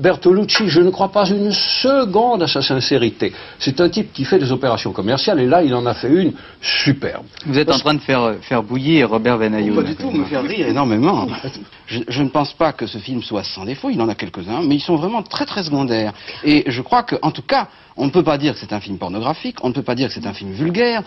[0.00, 3.32] Bertolucci, je ne crois pas une seconde à sa sincérité.
[3.58, 6.32] C'est un type qui fait des opérations commerciales et là, il en a fait une
[6.60, 7.24] superbe.
[7.46, 9.76] Vous êtes en train de faire, faire bouillir Robert Benayoun.
[9.76, 11.26] Pas du tout, me faire rire énormément.
[11.86, 14.62] Je, je, ne pense pas que ce film soit sans défaut, il en a quelques-uns,
[14.62, 16.12] mais ils sont vraiment très très secondaires.
[16.44, 18.96] Et je crois qu'en tout cas, on ne peut pas dire que c'est un film
[18.96, 21.02] pornographique, on ne peut pas dire que c'est un film vulgaire,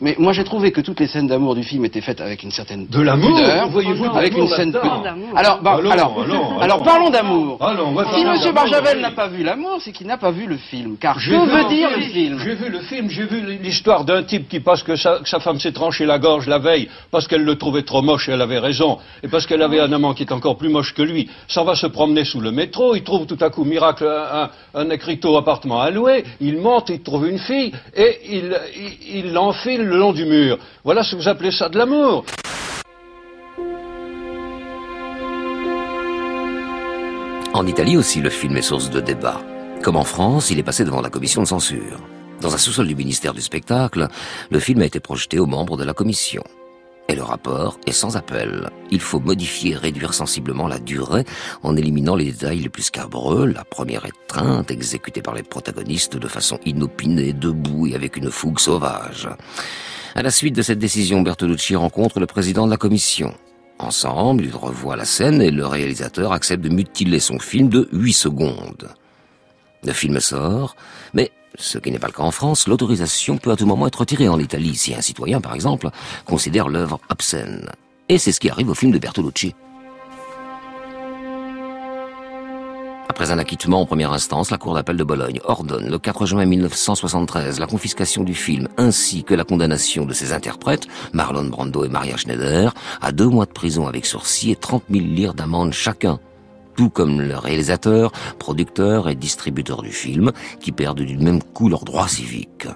[0.00, 2.50] mais moi j'ai trouvé que toutes les scènes d'amour du film étaient faites avec une
[2.50, 3.38] certaine de l'amour,
[3.70, 4.74] voyez-vous, avec une scène
[5.36, 7.58] alors, bah, alors, alors, alors, parlons d'amour.
[8.14, 10.96] Si Monsieur Barjavel n'a pas vu l'amour, c'est qu'il n'a pas vu le film.
[10.96, 12.38] Car que veut dire le film?
[12.38, 15.40] J'ai vu le film, j'ai vu l'histoire d'un type qui, parce que sa, que sa
[15.40, 18.40] femme s'est tranchée la gorge la veille, parce qu'elle le trouvait trop moche et elle
[18.40, 21.28] avait raison, et parce qu'elle avait un amant qui est encore plus moche que lui,
[21.48, 24.90] s'en va se promener sous le métro, il trouve tout à coup, miracle, un, un
[24.90, 28.56] écriteau appartement à louer, il monte, il trouve une fille, et il,
[29.14, 30.58] il l'enfile le long du mur.
[30.84, 32.24] Voilà ce que vous appelez ça de l'amour.
[37.54, 39.40] En Italie aussi, le film est source de débat.
[39.82, 41.98] Comme en France, il est passé devant la commission de censure.
[42.42, 44.08] Dans un sous-sol du ministère du spectacle,
[44.50, 46.44] le film a été projeté aux membres de la commission.
[47.08, 48.68] Et le rapport est sans appel.
[48.90, 51.24] Il faut modifier et réduire sensiblement la durée
[51.62, 56.28] en éliminant les détails les plus scabreux, la première étreinte exécutée par les protagonistes de
[56.28, 59.26] façon inopinée, debout et avec une fougue sauvage.
[60.14, 63.32] À la suite de cette décision, Bertolucci rencontre le président de la commission.
[63.78, 68.12] Ensemble, ils revoient la scène et le réalisateur accepte de mutiler son film de 8
[68.12, 68.88] secondes.
[69.84, 70.74] Le film sort,
[71.14, 74.00] mais ce qui n'est pas le cas en France, l'autorisation peut à tout moment être
[74.00, 75.90] retirée en Italie si un citoyen, par exemple,
[76.24, 77.68] considère l'œuvre obscène.
[78.08, 79.54] Et c'est ce qui arrive au film de Bertolucci.
[83.18, 86.44] Après un acquittement en première instance, la Cour d'appel de Bologne ordonne le 4 juin
[86.44, 91.88] 1973 la confiscation du film ainsi que la condamnation de ses interprètes, Marlon Brando et
[91.88, 96.20] Maria Schneider, à deux mois de prison avec sursis et 30 000 lire d'amende chacun
[96.76, 101.84] tout comme le réalisateur, producteur et distributeur du film, qui perdent du même coup leurs
[101.84, 102.68] droits civiques.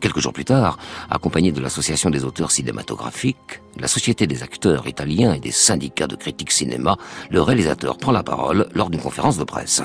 [0.00, 0.78] Quelques jours plus tard,
[1.10, 6.16] accompagné de l'Association des auteurs cinématographiques, la Société des acteurs italiens et des syndicats de
[6.16, 6.96] critiques cinéma,
[7.30, 9.82] le réalisateur prend la parole lors d'une conférence de presse.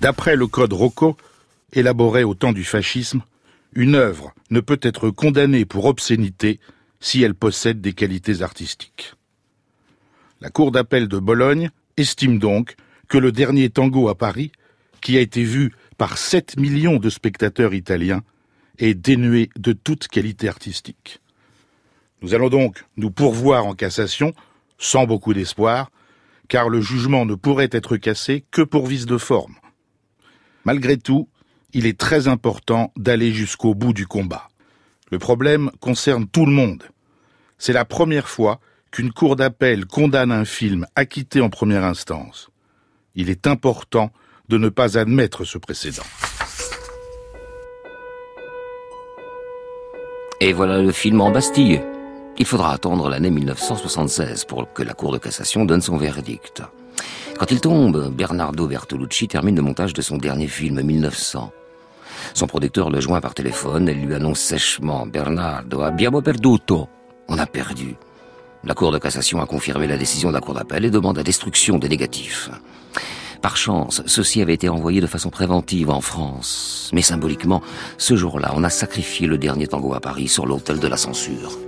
[0.00, 1.16] D'après le code Rocco,
[1.72, 3.22] élaboré au temps du fascisme,
[3.74, 6.60] une œuvre ne peut être condamnée pour obscénité
[7.00, 9.14] si elle possède des qualités artistiques.
[10.40, 12.76] La Cour d'appel de Bologne estime donc
[13.08, 14.52] que le dernier tango à Paris,
[15.00, 18.22] qui a été vu par 7 millions de spectateurs italiens,
[18.78, 21.20] est dénué de toute qualité artistique.
[22.22, 24.32] Nous allons donc nous pourvoir en cassation,
[24.78, 25.90] sans beaucoup d'espoir,
[26.48, 29.54] car le jugement ne pourrait être cassé que pour vice de forme.
[30.64, 31.28] Malgré tout,
[31.72, 34.48] il est très important d'aller jusqu'au bout du combat.
[35.10, 36.84] Le problème concerne tout le monde.
[37.58, 38.60] C'est la première fois
[38.90, 42.50] qu'une cour d'appel condamne un film acquitté en première instance.
[43.14, 44.10] Il est important
[44.48, 46.04] de ne pas admettre ce précédent.
[50.40, 51.82] Et voilà le film en Bastille.
[52.38, 56.62] Il faudra attendre l'année 1976 pour que la Cour de cassation donne son verdict.
[57.36, 61.52] Quand il tombe, Bernardo Bertolucci termine le montage de son dernier film, 1900.
[62.34, 66.88] Son producteur le joint par téléphone et lui annonce sèchement Bernardo, abbiamo perduto.
[67.28, 67.96] On a perdu.
[68.62, 71.24] La Cour de cassation a confirmé la décision de la Cour d'appel et demande la
[71.24, 72.48] destruction des négatifs.
[73.42, 76.90] Par chance, ceci avait été envoyé de façon préventive en France.
[76.92, 77.62] Mais symboliquement,
[77.96, 81.58] ce jour-là, on a sacrifié le dernier tango à Paris sur l'autel de la censure.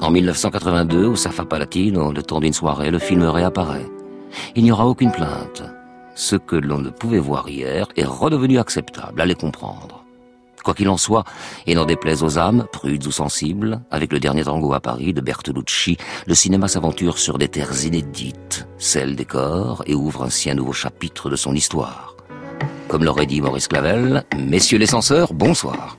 [0.00, 3.86] En 1982, au Safa Palatino, le temps d'une soirée, le film réapparaît.
[4.56, 5.62] Il n'y aura aucune plainte.
[6.14, 10.04] Ce que l'on ne pouvait voir hier est redevenu acceptable, allez comprendre.
[10.68, 11.24] Quoi qu'il en soit,
[11.66, 15.22] et n'en déplaise aux âmes, prudes ou sensibles, avec le dernier tango à Paris de
[15.22, 20.54] Bertolucci, le cinéma s'aventure sur des terres inédites, celles des corps, et ouvre ainsi un
[20.54, 22.16] nouveau chapitre de son histoire.
[22.86, 25.96] Comme l'aurait dit Maurice Clavel, messieurs les censeurs, bonsoir.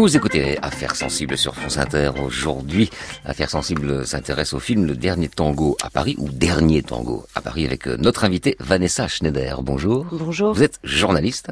[0.00, 2.12] Vous écoutez Affaires sensibles sur France Inter.
[2.24, 2.88] Aujourd'hui,
[3.26, 7.66] Affaires sensibles s'intéresse au film Le Dernier Tango à Paris ou Dernier Tango à Paris
[7.66, 9.62] avec notre invitée Vanessa Schneider.
[9.62, 10.06] Bonjour.
[10.10, 10.54] Bonjour.
[10.54, 11.50] Vous êtes journaliste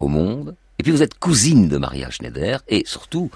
[0.00, 0.56] au Monde.
[0.78, 3.30] Et puis vous êtes cousine de Maria Schneider et surtout,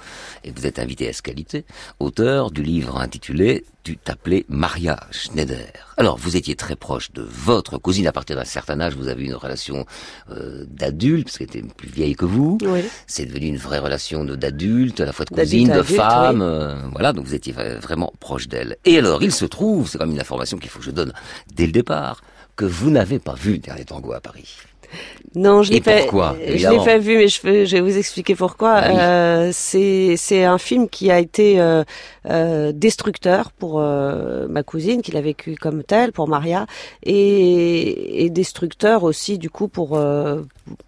[0.45, 1.64] et vous êtes invitée à ce qualité,
[1.99, 5.72] auteur du livre intitulé Tu t'appelais Maria Schneider.
[5.97, 9.22] Alors vous étiez très proche de votre cousine à partir d'un certain âge, vous avez
[9.22, 9.86] eu une relation
[10.30, 12.59] euh, d'adulte, parce qu'elle était plus vieille que vous.
[12.62, 12.82] Oui.
[13.07, 16.47] C'est devenu une vraie relation d'adulte, à la fois de cousine, de femme, oui.
[16.47, 18.76] euh, voilà, donc vous étiez vra- vraiment proche d'elle.
[18.84, 21.14] Et alors, il se trouve, c'est comme une information qu'il faut que je donne
[21.55, 22.20] dès le départ,
[22.57, 24.57] que vous n'avez pas vu Dernier Tango à Paris.
[25.34, 25.99] Non, je l'ai pas.
[25.99, 28.72] pourquoi, Je l'ai pas vu, mais je, vais vous expliquer pourquoi.
[28.74, 28.99] Ah oui.
[28.99, 31.84] Euh, c'est un film qui a été euh,
[32.28, 36.66] euh, destructeur pour ma cousine, qui l'a vécu comme tel, pour Maria,
[37.05, 40.01] et, et destructeur aussi du coup pour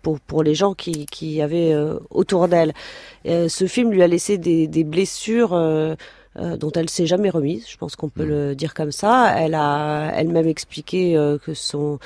[0.02, 1.74] pour pour les gens qui qui avaient
[2.10, 2.72] autour d'elle.
[3.24, 5.54] Ce film lui a laissé des des blessures.
[6.38, 9.34] euh, dont elle s'est jamais remise, je pense qu'on peut le dire comme ça.
[9.38, 11.98] Elle a elle-même expliqué euh, que son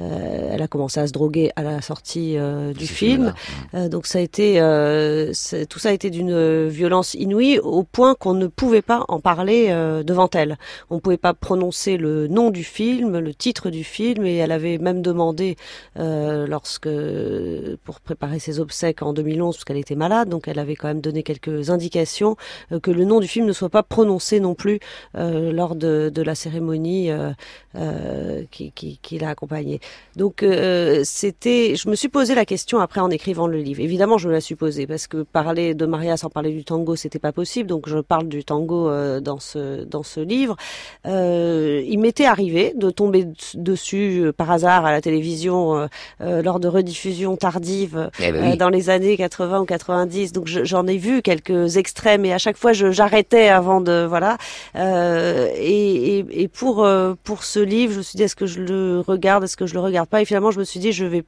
[0.00, 3.34] euh, elle a commencé à se droguer à la sortie euh, du film.
[3.74, 5.32] Euh, donc ça a été, euh,
[5.68, 9.20] tout ça a été d'une euh, violence inouïe au point qu'on ne pouvait pas en
[9.20, 10.56] parler euh, devant elle.
[10.90, 14.52] On ne pouvait pas prononcer le nom du film, le titre du film, et elle
[14.52, 15.56] avait même demandé,
[15.98, 16.88] euh, lorsque
[17.84, 21.00] pour préparer ses obsèques en 2011, parce qu'elle était malade, donc elle avait quand même
[21.00, 22.36] donné quelques indications
[22.72, 24.80] euh, que le nom du film ne soit pas prononcé non plus
[25.16, 27.32] euh, lors de, de la cérémonie euh,
[27.74, 29.80] euh, qui, qui, qui l'a accompagnée.
[30.16, 33.80] Donc euh, c'était, je me suis posé la question après en écrivant le livre.
[33.80, 36.96] Évidemment, je me la suis posée parce que parler de Maria sans parler du tango,
[36.96, 37.68] c'était pas possible.
[37.68, 40.56] Donc je parle du tango euh, dans ce dans ce livre.
[41.06, 45.86] Euh, il m'était arrivé de tomber dessus euh, par hasard à la télévision euh,
[46.20, 48.52] euh, lors de rediffusions tardives Eh ben oui.
[48.52, 50.32] euh, dans les années 80 ou 90.
[50.32, 54.36] Donc je- j'en ai vu quelques extraits, mais à chaque fois j'arrêtais avant de voilà.
[54.74, 58.46] Euh, et, et, et pour euh, pour ce livre, je me suis dit est-ce que
[58.46, 60.22] je le regarde, est-ce que je le regarde pas.
[60.22, 61.24] Et finalement, je me suis dit je vais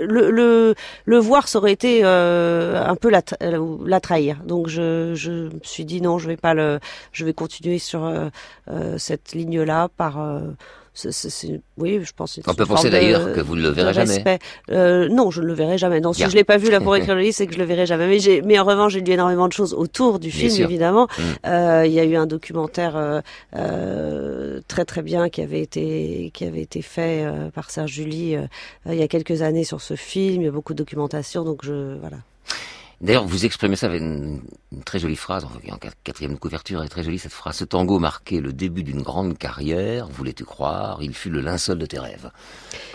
[0.00, 4.42] le, le, le voir, ça aurait été euh, un peu la, euh, la trahir.
[4.44, 6.78] Donc je, je me suis dit non, je vais pas le,
[7.12, 10.20] je vais continuer sur euh, cette ligne-là par.
[10.94, 12.38] C'est- c'est- c'est- oui, je pense.
[12.46, 14.38] On peut penser d'ailleurs que vous ne le verrez jamais.
[14.70, 16.00] Euh, non, je ne le verrai jamais.
[16.00, 16.28] Non, si Bien.
[16.28, 18.06] je l'ai pas vu là pour écrire le livre, c'est que je le verrai jamais.
[18.06, 21.08] Mais, j'ai, mais en revanche, j'ai lu énormément de choses autour du film, évidemment.
[21.18, 21.22] Mm.
[21.46, 23.20] Euh, Il y a eu un documentaire euh,
[23.56, 28.36] euh, très très bien qui avait été qui avait été fait euh, par Serge Julie
[28.36, 28.46] euh,
[28.86, 30.42] il y a quelques années sur ce film.
[30.42, 32.18] Il y a beaucoup de documentation, donc je voilà.
[33.02, 34.40] D'ailleurs, vous exprimez ça avec une,
[34.70, 35.50] une très jolie phrase, en
[36.04, 37.56] quatrième couverture, elle est très jolie cette phrase.
[37.56, 41.86] Ce tango marquait le début d'une grande carrière, voulais-tu croire, il fut le linceul de
[41.86, 42.30] tes rêves.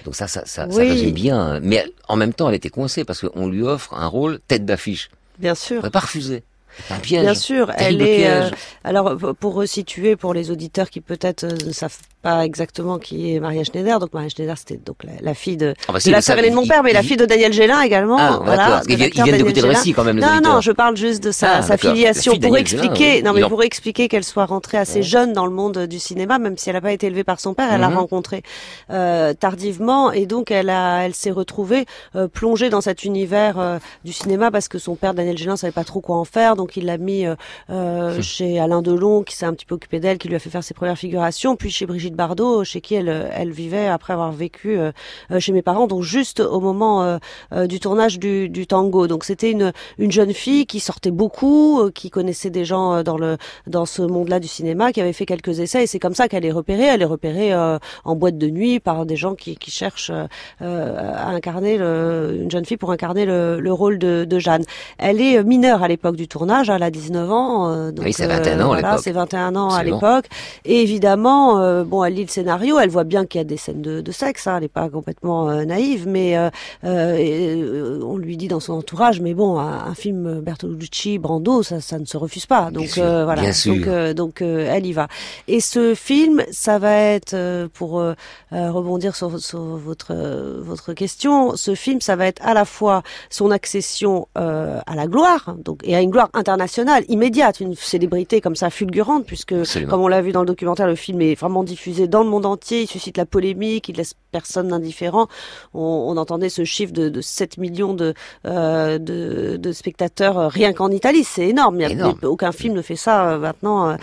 [0.05, 1.59] Donc ça, ça, ça, ça résume bien.
[1.59, 5.09] Mais en même temps, elle était coincée parce qu'on lui offre un rôle tête d'affiche.
[5.39, 5.81] Bien sûr.
[5.83, 6.03] On pas.
[6.09, 7.23] C'est un piège.
[7.23, 8.17] Bien sûr, elle est.
[8.17, 8.51] piège.
[8.51, 13.33] euh, alors, pour resituer pour les auditeurs qui peut-être euh, ne savent pas exactement qui
[13.35, 13.99] est Maria Schneider.
[13.99, 16.21] Donc Maria Schneider, c'était donc la, la fille de, Ah bah de si, la le
[16.21, 18.17] sœur de mon père, mais la fille de Daniel Gélin également.
[18.19, 20.53] Ah, voilà, de Ils viennent- d'écouter le récit, quand même, les Non, auditeurs.
[20.55, 21.69] non, je parle juste de sa, Ah, sa.
[21.73, 23.21] La filiation de pour Daniel expliquer.
[23.21, 26.57] Non, mais pour expliquer qu'elle soit rentrée assez jeune dans le monde du cinéma, même
[26.57, 27.97] si elle n'a pas été élevée par son père, elle l'a Mhm.
[27.97, 28.43] rencontré
[28.89, 33.77] euh, tardivement et donc elle a, elle s'est retrouvée euh, plongée dans cet univers euh,
[34.03, 36.77] du cinéma parce que son père Daniel Gélin savait pas trop quoi en faire, donc
[36.77, 37.35] il l'a mis euh,
[37.69, 40.49] euh, chez Alain Delon qui s'est un petit peu occupé d'elle, qui lui a fait
[40.49, 44.13] faire ses premières figurations, puis chez Brigitte Bardot, chez qui elle, euh, elle vivait après
[44.13, 44.91] avoir vécu euh,
[45.31, 47.17] euh, chez mes parents, donc juste au moment euh,
[47.53, 49.07] euh, du tournage du, du tango.
[49.07, 53.03] Donc c'était une, une jeune fille qui sortait beaucoup, euh, qui connaissait des gens euh,
[53.03, 53.37] dans le
[53.67, 56.45] dans ce monde-là du cinéma, qui avait fait quelques essais, et c'est comme ça qu'elle
[56.45, 56.83] est repérée.
[56.85, 60.25] Elle est repérée euh, en boîte de nuit par des gens qui, qui cherchent euh,
[60.61, 64.63] euh, à incarner le, une jeune fille pour incarner le, le rôle de, de Jeanne.
[64.97, 67.71] Elle est euh, mineure à l'époque du tournage, elle a 19 ans.
[67.71, 68.99] euh, donc, Oui, c'est 21 ans à l'époque.
[69.03, 70.25] c'est 21 ans à l'époque.
[70.65, 73.57] Et évidemment, euh, bon, elle lit le scénario, elle voit bien qu'il y a des
[73.57, 76.49] scènes de, de sexe, hein, elle n'est pas complètement euh, naïve, mais euh,
[76.83, 81.81] euh, on lui dit dans son entourage, mais bon, un, un film Bertolucci, Brando, ça,
[81.81, 82.69] ça ne se refuse pas.
[82.71, 85.07] Donc sûr, voilà, donc, donc elle y va.
[85.47, 88.03] Et ce film, ça va être pour
[88.51, 90.13] rebondir sur, sur votre
[90.61, 95.55] votre question, ce film, ça va être à la fois son accession à la gloire,
[95.63, 99.89] donc et à une gloire internationale immédiate, une célébrité comme ça fulgurante, puisque Absolument.
[99.89, 102.45] comme on l'a vu dans le documentaire, le film est vraiment diffusé dans le monde
[102.45, 105.27] entier, il suscite la polémique, il laisse personne indifférent.
[105.73, 108.13] On, on entendait ce chiffre de, de 7 millions de,
[108.45, 111.75] euh, de, de spectateurs euh, rien qu'en Italie, c'est énorme.
[111.77, 112.19] Il y a- Énorme.
[112.23, 113.97] aucun film ne fait ça euh, maintenant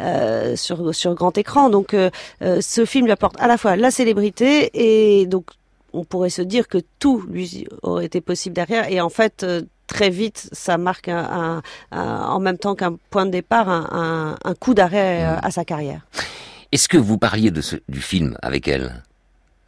[0.00, 1.70] euh, sur, sur grand écran.
[1.70, 1.94] Donc
[2.40, 5.46] ce film lui apporte à la fois la célébrité et donc
[5.92, 8.88] on pourrait se dire que tout lui aurait été possible derrière.
[8.90, 9.44] Et en fait,
[9.88, 11.62] très vite, ça marque un, un-
[11.98, 16.02] un- en même temps qu'un point de départ, un, coup d'arrêt euh, à sa carrière.
[16.72, 19.02] Est-ce que vous parliez de du film avec elle?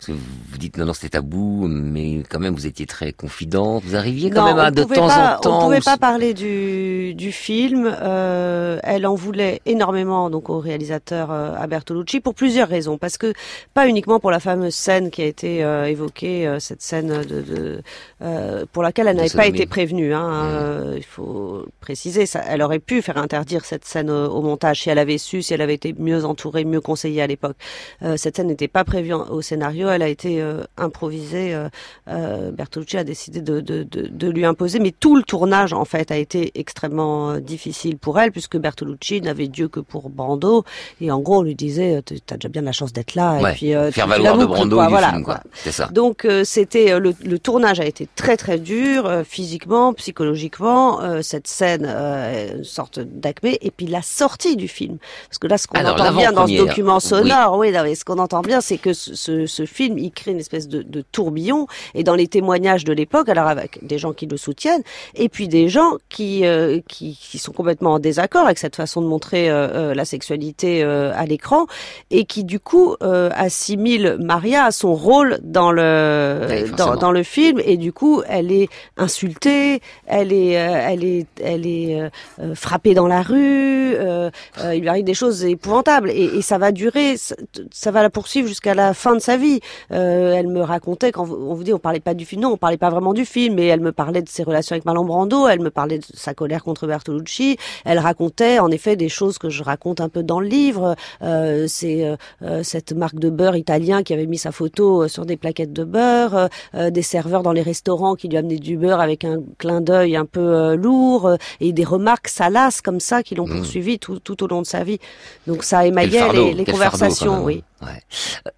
[0.04, 3.84] Parce que vous dites non, non, c'était tabou, mais quand même vous étiez très confidente.
[3.86, 5.58] Vous arriviez quand Non, même à de pouvait temps pas, en temps.
[5.60, 7.88] On pouvait ou- pas parler du, du film.
[8.02, 12.98] Euh, elle en voulait énormément donc au réalisateur euh, à Bertolucci pour plusieurs raisons.
[12.98, 13.32] Parce que
[13.74, 17.40] pas uniquement pour la fameuse scène qui a été euh, évoquée, euh, cette scène de,
[17.42, 17.82] de
[18.22, 20.14] euh, pour laquelle elle n'avait pas été prévenue.
[20.14, 24.82] Hein, il faut préciser, ça, elle aurait pu faire interdire cette scène au, au montage
[24.82, 27.56] si elle avait su, si elle avait été mieux entourée, mieux conseillée à l'époque.
[28.02, 31.54] Euh, cette scène n'était pas prévue en- au scénario, elle a été euh, improvisée.
[31.54, 31.68] euh,
[32.08, 35.84] euh, Bertolucci a décidé de, de, de, de lui imposer, mais tout le tournage en
[35.84, 40.64] fait a été extrêmement difficile pour elle puisque Bertolucci n'avait Dieu que pour Brando
[41.00, 43.54] et en gros on lui disait t'as déjà bien la chance d'être là Ouais, et
[43.54, 45.34] puis faire valoir de Brando quoi, du voilà, film, quoi.
[45.36, 45.44] quoi.
[45.54, 45.88] C'est ça.
[45.92, 51.00] Donc c'était le, le tournage a été très très dur physiquement, psychologiquement.
[51.22, 54.98] cette scène, une sorte d'acmé, et puis la sortie du film.
[55.28, 57.00] Parce que là, ce qu'on Alors, entend bien dans ce document oui.
[57.00, 60.10] sonore, oui, non, mais ce qu'on entend bien, c'est que ce, ce, ce film, il
[60.10, 61.66] crée une espèce de, de tourbillon.
[61.94, 64.82] Et dans les témoignages de l'époque, alors avec des gens qui le soutiennent,
[65.14, 69.02] et puis des gens qui euh, qui, qui sont complètement en désaccord avec cette façon
[69.02, 71.66] de montrer euh, euh, la sexualité euh, à l'écran,
[72.10, 77.22] et qui du coup euh, assimilent Maria à son rôle dans le dans, dans le
[77.22, 82.10] film, et du coup, elle est insultée, elle est euh, elle est elle est
[82.54, 87.16] frappée dans la rue, il lui arrive des choses épouvantables, et, et ça va durer,
[87.16, 87.34] ça,
[87.70, 89.60] ça va la poursuivre jusqu'à la fin de sa vie.
[89.92, 92.56] Euh, elle me racontait quand on vous dit on parlait pas du film, non, on
[92.56, 95.46] parlait pas vraiment du film, mais elle me parlait de ses relations avec Marlon Brando,
[95.46, 99.48] elle me parlait de sa colère contre Bertolucci, elle racontait en effet des choses que
[99.50, 100.96] je raconte un peu dans le livre.
[101.22, 105.08] Euh, c'est euh, euh, cette marque de beurre italien qui avait mis sa photo euh,
[105.08, 108.76] sur des plaquettes de beurre, euh, des serveurs dans les restaurants qui lui amenaient du
[108.76, 113.34] beurre avec un clin d'œil un peu lourd, et des remarques salaces comme ça qui
[113.34, 113.56] l'ont Mmh.
[113.56, 114.98] poursuivi tout, tout au long de sa vie.
[115.46, 117.64] Donc ça émaillait les, les fardeau, conversations, oui.
[117.82, 118.02] Ouais.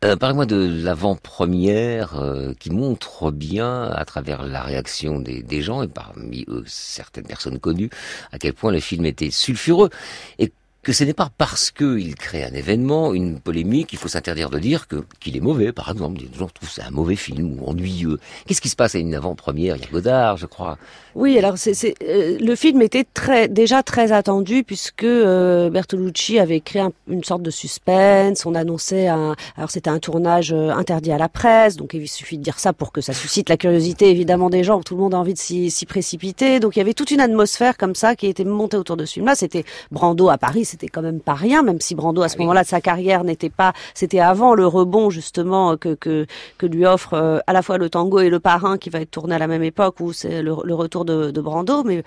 [0.05, 5.89] Euh, Parlez-moi de l'avant-première euh, qui montre bien, à travers la réaction des, gens, et
[5.89, 7.91] parmi eux certaines personnes connues,
[8.33, 9.91] à quel point le film était sulfureux.
[10.39, 10.53] Et
[10.83, 14.59] que ce n'est pas parce qu'il crée un événement, une polémique, il faut s'interdire de
[14.59, 14.87] dire
[15.19, 15.73] qu'il est mauvais.
[15.73, 18.21] Par exemple, des gens trouvent c'est un mauvais film ou ennuyeux.
[18.47, 20.77] Qu'est-ce qui se passe à une avant-première Il y Godard, je crois.
[21.15, 26.41] Oui, alors c'est c'est, euh, le film était très déjà très attendu puisque euh, Bertolucci
[26.41, 28.45] avait créé un- une sorte de suspense.
[28.47, 32.37] On annonçait un alors c'était un tournage euh, interdit à la presse, donc il suffit
[32.37, 34.81] de dire ça pour que ça suscite la curiosité évidemment des gens.
[34.81, 36.59] Tout le monde a envie de s'y s'y précipiter.
[36.59, 39.15] Donc il y avait toute une atmosphère comme ça qui était montée autour de ce
[39.15, 39.37] film-là.
[39.37, 42.65] C'était Brando à Paris, c'était quand même pas rien, même si Brando à ce moment-là
[42.65, 46.27] de sa carrière n'était pas, c'était avant le rebond justement que que,
[46.59, 49.13] que lui offre euh, à la fois le tango et le parrain qui va être
[49.13, 51.85] tourné à la même époque où c'est le, le, retour de, Brando.
[51.85, 52.03] Mais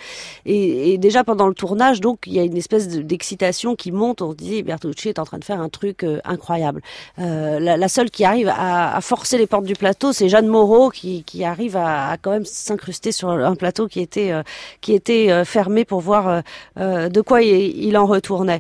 [0.46, 4.22] et, et, déjà pendant le tournage, donc il y a une espèce d'excitation qui monte.
[4.22, 6.82] On se dit Bertolucci est en train de faire un truc euh, incroyable.
[7.20, 10.48] Euh, la, la, seule qui arrive à, à, forcer les portes du plateau, c'est Jeanne
[10.48, 14.44] Moreau qui, qui arrive à, à quand même s'incruster sur un plateau qui était euh,
[14.82, 16.44] qui était fermé pour voir
[16.78, 18.60] de quoi il, il en retournait.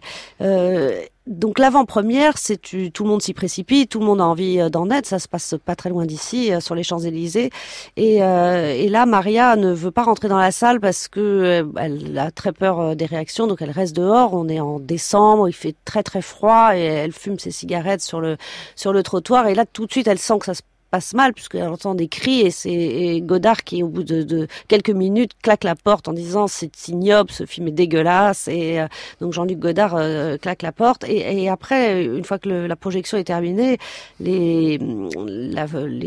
[1.28, 4.70] Euh, donc l'avant-première, c'est tout le monde s'y précipite, tout le monde a envie euh,
[4.70, 5.06] d'en être.
[5.06, 7.50] Ça se passe pas très loin d'ici, euh, sur les Champs Élysées.
[7.96, 12.18] Et, euh, et, là, Maria ne veut pas rentrer dans la salle parce que elle
[12.18, 14.34] a très peur des réactions, donc elle reste dehors.
[14.34, 18.22] On est en décembre, il fait très très froid et elle fume ses cigarettes sur
[18.22, 18.38] le
[18.76, 19.48] sur le trottoir.
[19.48, 22.08] Et là, tout de suite, elle sent que ça se passe mal puisqu'elle entend des
[22.08, 26.48] cris et c'est Godard qui au bout de, quelques minutes claque la porte en disant
[26.48, 28.88] c'est ignoble ce film est dégueulasse et euh,
[29.20, 33.26] donc Jean-Luc Godard euh, claque la porte et, après une fois que la projection est
[33.26, 33.78] terminée
[34.20, 34.80] les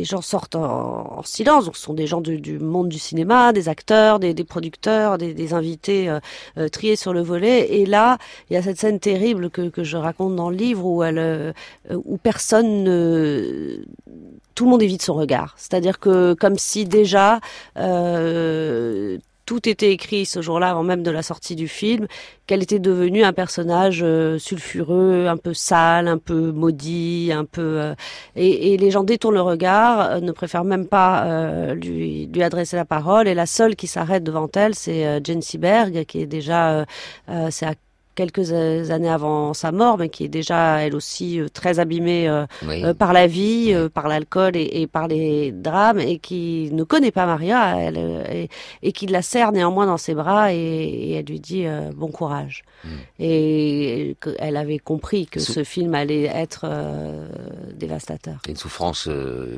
[0.05, 3.69] gens sortent en, en, silence donc ce sont des gens du, monde du cinéma des
[3.69, 8.19] acteurs des, producteurs des, invités euh, triés sur le volet et là
[8.49, 11.55] il y a cette scène terrible que, que je raconte dans le livre où elle
[11.91, 13.85] où personne ne
[14.61, 15.55] tout le monde évite son regard.
[15.57, 17.41] C'est-à-dire que comme si déjà
[17.79, 22.07] euh, tout était écrit ce jour-là, avant même de la sortie du film,
[22.47, 27.81] qu'elle était devenue un personnage euh, sulfureux, un peu sale, un peu maudit, un peu...
[27.81, 27.95] Euh,
[28.37, 33.29] et, les gens détournent le regard, ne préfèrent même pas lui, lui adresser la parole.
[33.29, 36.85] Et la seule qui s'arrête devant elle, c'est Jane Seberg, qui est déjà...
[37.49, 37.73] c'est à
[38.15, 42.47] quelques années avant sa mort, mais qui est déjà elle aussi euh, très abîmée euh,
[42.67, 42.85] oui.
[42.85, 46.85] euh, par la vie, euh, par l'alcool et, et, par les drames, et qui ne
[46.85, 47.97] connaît pas Maria, elle,
[48.31, 48.49] et,
[48.83, 52.09] et, qui la serre néanmoins dans ses bras, et, et elle lui dit euh, bon
[52.09, 52.63] courage.
[52.85, 52.89] Mm.
[53.19, 57.29] Et elle avait compris que Sou ce film allait être euh,
[57.75, 58.41] dévastateur.
[58.49, 59.09] Une souffrance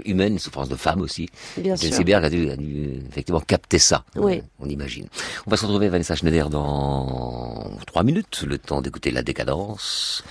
[0.04, 1.28] humaine, une souffrance de femme aussi.
[1.56, 1.92] Bien sûr.
[1.92, 4.42] Seberg a dû, a dû effectivement capter ça, oui.
[4.58, 5.06] on imagine.
[5.46, 10.24] On va se retrouver Vanessa Schneider dans trois minutes le temps d'écouter la décadence.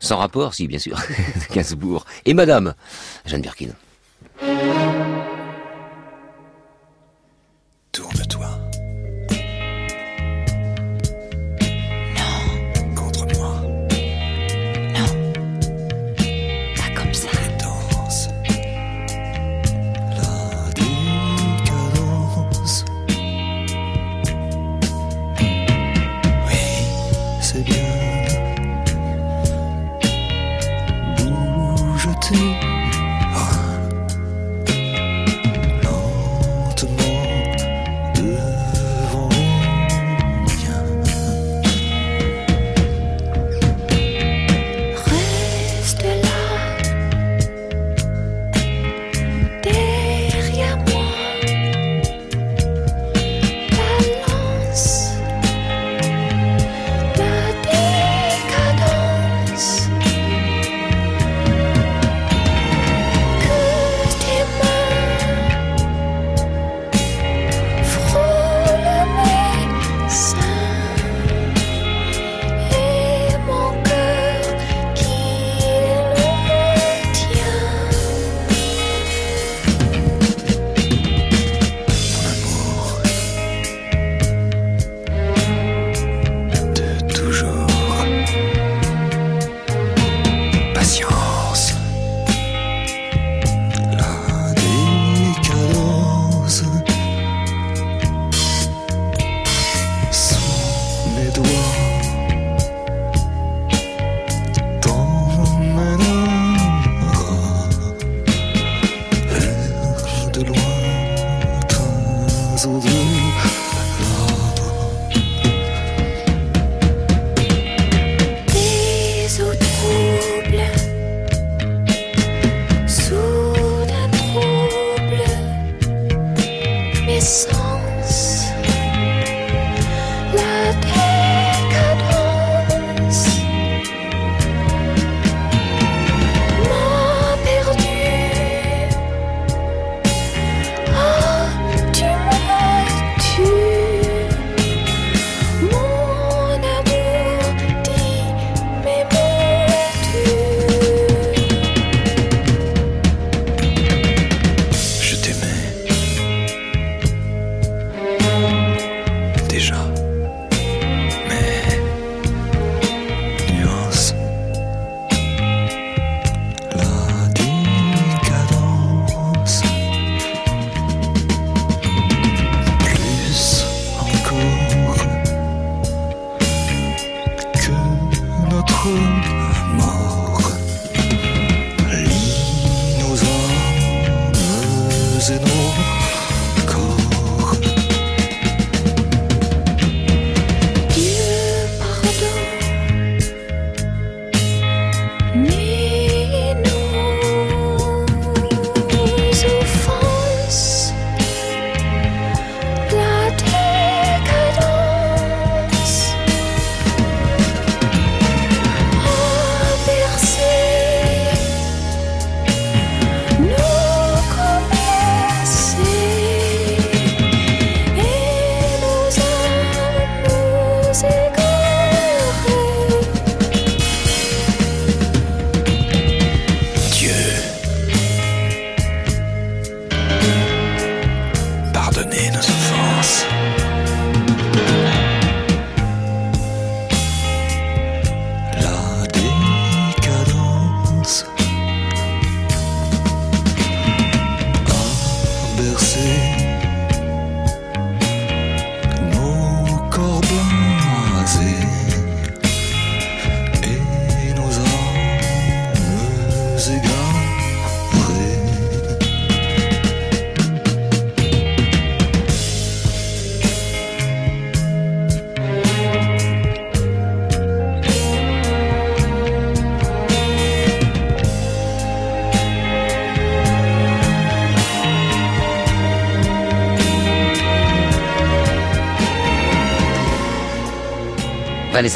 [0.00, 0.98] Sans rapport, si, bien sûr,
[1.52, 2.04] Gainsbourg.
[2.24, 2.74] Et Madame,
[3.24, 3.70] Jeanne Birkin.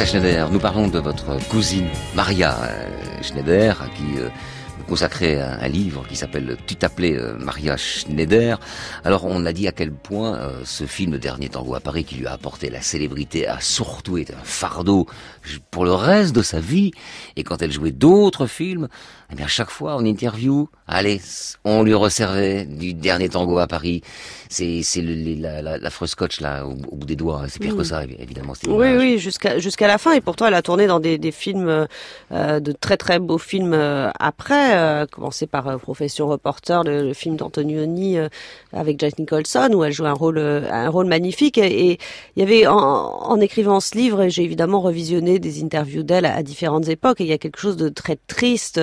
[0.07, 4.19] Schneider, nous parlons de votre cousine Maria euh, Schneider, à qui
[4.91, 8.59] consacrez un, livre qui s'appelle Tu t'appelais euh, Maria Schneider.
[9.05, 12.17] Alors on a dit à quel point euh, ce film Dernier Tango à Paris qui
[12.17, 15.07] lui a apporté la célébrité a surtout été un fardeau
[15.71, 16.91] pour le reste de sa vie.
[17.37, 18.89] Et quand elle jouait d'autres films,
[19.31, 21.21] eh bien chaque fois en interview, allez,
[21.65, 24.03] on lui resservait du Dernier Tango à Paris.
[24.49, 27.45] C'est c'est la, la, l'affreux scotch là au, au bout des doigts.
[27.49, 28.55] C'est pire que ça évidemment.
[28.67, 30.15] Oui, oui, jusqu'à jusqu'à la fin.
[30.15, 31.87] Et pourtant, elle a tourné dans des, des films,
[32.33, 34.80] euh, de très très beaux films euh, après.
[34.81, 38.29] Euh, commencé par euh, Profession reporter, le, le film d'Antonioni euh,
[38.73, 41.59] avec Jack Nicholson, où elle joue un rôle euh, un rôle magnifique.
[41.59, 41.99] Et
[42.37, 46.35] il y avait en, en écrivant ce livre, j'ai évidemment revisionné des interviews d'elle à,
[46.35, 47.21] à différentes époques.
[47.21, 48.79] Et il y a quelque chose de très triste.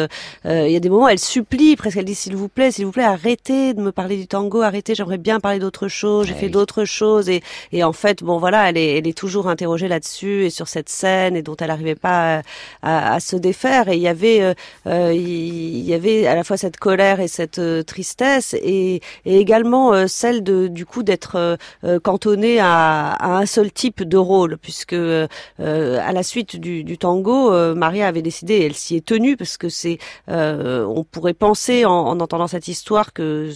[0.46, 2.72] Euh, il y a des moments, où elle supplie, presque elle dit s'il vous plaît,
[2.72, 4.94] s'il vous plaît, arrêtez de me parler du tango, arrêtez.
[4.96, 6.28] J'aimerais bien parler d'autre chose.
[6.28, 7.28] J'ai fait d'autres choses.
[7.30, 7.42] Et
[7.72, 10.90] et en fait, bon voilà, elle est, elle est toujours interrogée là-dessus et sur cette
[10.90, 12.42] scène et dont elle n'arrivait pas à,
[12.84, 13.90] à- à se défaire.
[13.90, 14.54] Et il y avait,
[14.86, 19.40] euh, il y avait à la fois cette colère et cette euh, tristesse et, et
[19.40, 24.18] également euh, celle de, du coup d'être euh, cantonnée à, à un seul type de
[24.18, 29.38] rôle, puisque à la suite du, du tango, Maria avait décidé, elle s'y est tenue
[29.38, 33.52] parce que c'est, on pourrait penser en, en entendant cette histoire que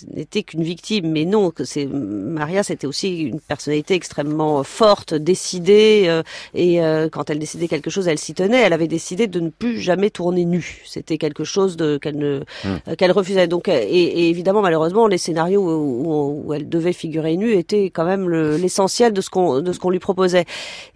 [0.00, 5.14] ce n'était qu'une victime, mais non, que c'est Maria, c'était aussi une personnalité extrêmement forte,
[5.14, 6.22] décidée, euh,
[6.54, 8.62] et euh, quand elle décidait quelque chose, elle s'y tenait.
[8.62, 10.82] Elle avait décidé de ne plus jamais tourner nue.
[10.84, 13.46] C'était quelque chose de qu'elle ne euh, qu'elle refusait.
[13.48, 17.52] Donc, euh, et, et évidemment, malheureusement, les scénarios où, où- où elle devait figurer nue
[17.54, 20.44] étaient quand même le- l'essentiel de ce qu'on de ce qu'on lui proposait.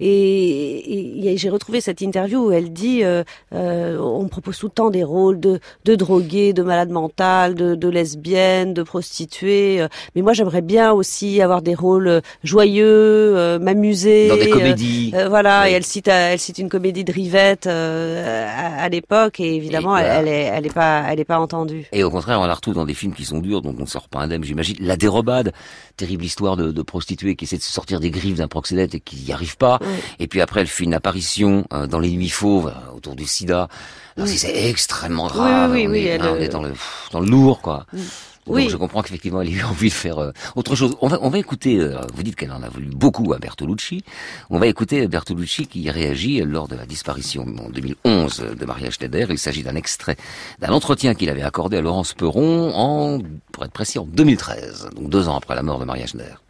[0.01, 3.23] Et, et j'ai retrouvé cette interview où elle dit euh,
[3.55, 7.55] euh, on me propose tout le temps des rôles de de droguée, de malade mentale,
[7.55, 9.81] de, de lesbienne, de prostituée.
[9.81, 12.85] euh, mais moi, j'aimerais bien aussi avoir des rôles euh, joyeux,
[13.37, 14.29] euh, m'amuser.
[14.29, 15.13] Dans des comédies.
[15.29, 19.55] voilà, et elle cite, elle cite une comédie de Rivette euh, à, à l'époque, et
[19.55, 20.15] évidemment, Et voilà.
[20.21, 21.87] elle, est, elle est pas, elle est pas entendue.
[21.93, 23.87] Et au contraire, on la retrouve dans des films qui sont durs, dont on ne
[23.87, 24.77] sort pas indemne, j'imagine.
[24.81, 25.53] La dérobade,
[25.97, 29.01] terrible histoire de, de prostituée qui essaie de se sortir des griffes d'un proxénète et
[29.01, 29.79] qui n'y arrive pas.
[30.19, 33.69] Et puis après, elle fait une apparition dans Les Nuits Fauves, autour du sida.
[34.17, 34.37] Alors, Oui.
[34.37, 35.71] c'est- extrêmement grave.
[35.73, 36.73] oui, on, oui, est, elle, on est dans le,
[37.13, 37.87] dans le lourd, quoi.
[38.49, 38.69] Donc Oui.
[38.71, 40.97] je comprends qu'effectivement, elle a eu envie de faire euh, autre chose.
[41.01, 44.03] On va, on va écouter, euh, vous dites qu'elle en a voulu beaucoup à Bertolucci.
[44.51, 49.31] On va écouter Bertolucci qui réagit lors de la disparition en 2011 de Maria Schneider.
[49.31, 50.17] Il s'agit d'un extrait
[50.61, 53.19] d'un entretien qu'il avait accordé à Laurence Perron en,
[53.53, 56.43] pour être précis, en 2013, donc deux ans après la mort de Maria Schneider.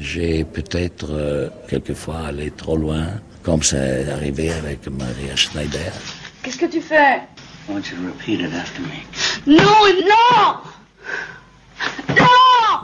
[0.00, 3.06] J'ai peut-être euh, quelquefois allé trop loin,
[3.42, 5.92] comme c'est arrivé avec Maria Schneider.
[6.42, 7.16] Qu'est-ce que tu fais?
[7.68, 9.56] I want you to repeat it after me?
[9.56, 10.54] Non, non Non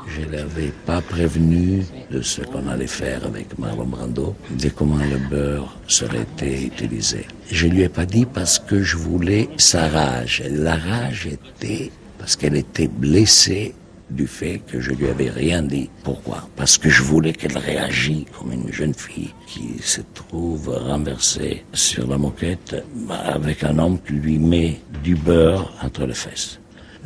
[0.09, 4.97] Je ne l'avais pas prévenu de ce qu'on allait faire avec Marlon Brando, de comment
[4.97, 7.27] le beurre serait utilisé.
[7.51, 10.43] Je lui ai pas dit parce que je voulais sa rage.
[10.51, 13.75] La rage était parce qu'elle était blessée
[14.11, 15.89] du fait que je lui avais rien dit.
[16.03, 16.49] Pourquoi?
[16.57, 22.07] Parce que je voulais qu'elle réagisse comme une jeune fille qui se trouve renversée sur
[22.09, 22.77] la moquette
[23.09, 26.60] avec un homme qui lui met du beurre entre les fesses.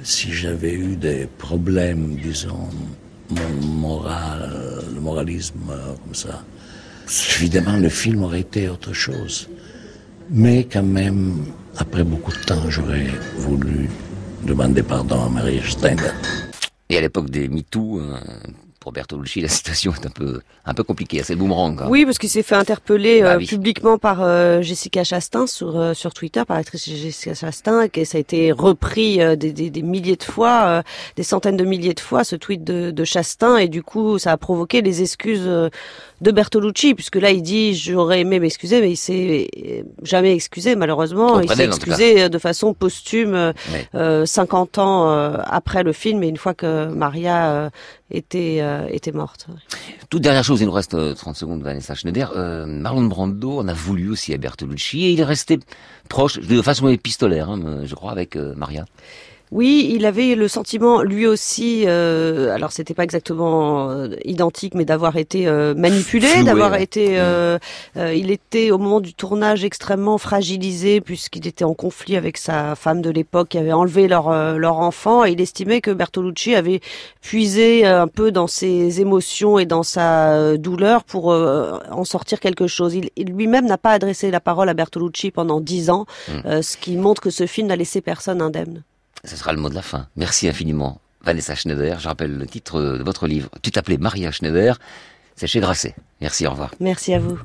[0.04, 2.68] Si j'avais eu des problèmes, disons,
[3.30, 4.52] mon moral,
[4.94, 6.44] le moralisme euh, comme ça,
[7.36, 9.48] évidemment le film aurait été autre chose.
[10.30, 11.46] Mais quand même,
[11.78, 13.06] après beaucoup de temps, j'aurais
[13.38, 13.88] voulu
[14.44, 16.12] demander pardon à Marie Steiner.
[16.90, 18.18] Et à l'époque des MeToo, euh,
[18.84, 21.22] pour Bertolucci, la situation est un peu, un peu compliquée.
[21.24, 21.74] C'est le boomerang.
[21.74, 21.88] quoi.
[21.88, 23.46] Oui, parce qu'il s'est fait interpeller Bah euh, oui.
[23.46, 28.18] publiquement par euh, Jessica Chastain sur euh, sur Twitter, par l'actrice Jessica Chastain, et ça
[28.18, 30.82] a été repris euh, des, des, des milliers de fois, euh,
[31.16, 34.32] des centaines de milliers de fois, ce tweet de, de Chastain, et du coup, ça
[34.32, 35.70] a provoqué les excuses euh,
[36.20, 39.48] de Bertolucci, puisque là, il dit j'aurais aimé m'excuser, mais il s'est
[40.02, 41.40] jamais excusé, malheureusement.
[41.40, 43.88] Il s'est excusé euh, de façon posthume, euh, Ouais.
[43.94, 47.70] euh, 50 ans euh, après le film, et une fois que Maria euh,
[48.10, 49.48] était était morte.
[50.08, 52.32] Toute dernière chose, il nous reste euh, 30 secondes, Vanessa Schneider.
[52.66, 55.58] Marlon Brando en a voulu aussi à Bertolucci et il est resté
[56.08, 58.84] proche, de façon épistolaire, hein, je crois, avec Maria.
[59.54, 64.84] Oui, il avait le sentiment, lui aussi, euh, alors c'était pas exactement euh, identique, mais
[64.84, 67.58] d'avoir été euh, manipulé, d'avoir été, euh,
[67.96, 72.74] euh, il était au moment du tournage extrêmement fragilisé puisqu'il était en conflit avec sa
[72.74, 76.56] femme de l'époque qui avait enlevé leur euh, leur enfant et il estimait que Bertolucci
[76.56, 76.80] avait
[77.22, 82.66] puisé un peu dans ses émotions et dans sa douleur pour euh, en sortir quelque
[82.66, 82.94] chose.
[82.96, 86.32] Il, il lui-même n'a pas adressé la parole à Bertolucci pendant dix ans, Mm.
[86.46, 88.82] euh, ce qui montre que ce film n'a laissé personne indemne.
[89.24, 90.08] Ce sera le mot de la fin.
[90.16, 91.00] Merci infiniment.
[91.22, 93.48] Vanessa Schneider, je rappelle le titre de votre livre.
[93.62, 94.78] Tu t'appelais Maria Schneider,
[95.36, 95.94] c'est chez Grasset.
[96.20, 96.70] Merci, au revoir.
[96.80, 97.38] Merci à vous.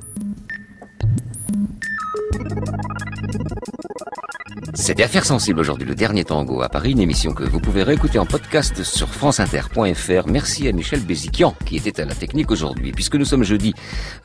[4.74, 8.20] C'était Affaires sensibles aujourd'hui, le dernier tango à Paris, une émission que vous pouvez réécouter
[8.20, 10.28] en podcast sur franceinter.fr.
[10.28, 12.92] Merci à Michel Béziquian qui était à la technique aujourd'hui.
[12.92, 13.74] Puisque nous sommes jeudi,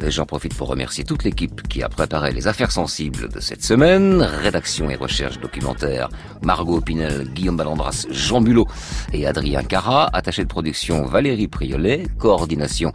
[0.04, 3.64] euh, j'en profite pour remercier toute l'équipe qui a préparé les affaires sensibles de cette
[3.64, 4.22] semaine.
[4.22, 6.10] Rédaction et recherche documentaire,
[6.44, 8.68] Margot Pinel, Guillaume Ballandras, Jean Bulot
[9.14, 10.10] et Adrien Cara.
[10.14, 12.04] Attaché de production, Valérie Priolet.
[12.20, 12.94] Coordination,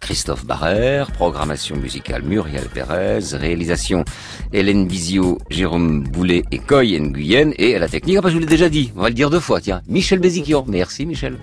[0.00, 1.10] Christophe Barrère.
[1.10, 3.34] Programmation musicale, Muriel Pérez.
[3.34, 4.04] Réalisation,
[4.52, 8.16] Hélène Bizio, Jérôme Boulet et Coy Guyenne et à la technique.
[8.18, 9.82] Ah bah, je vous l'ai déjà dit, on va le dire deux fois, tiens.
[9.88, 10.64] Michel Béziquian.
[10.68, 11.38] Merci Michel.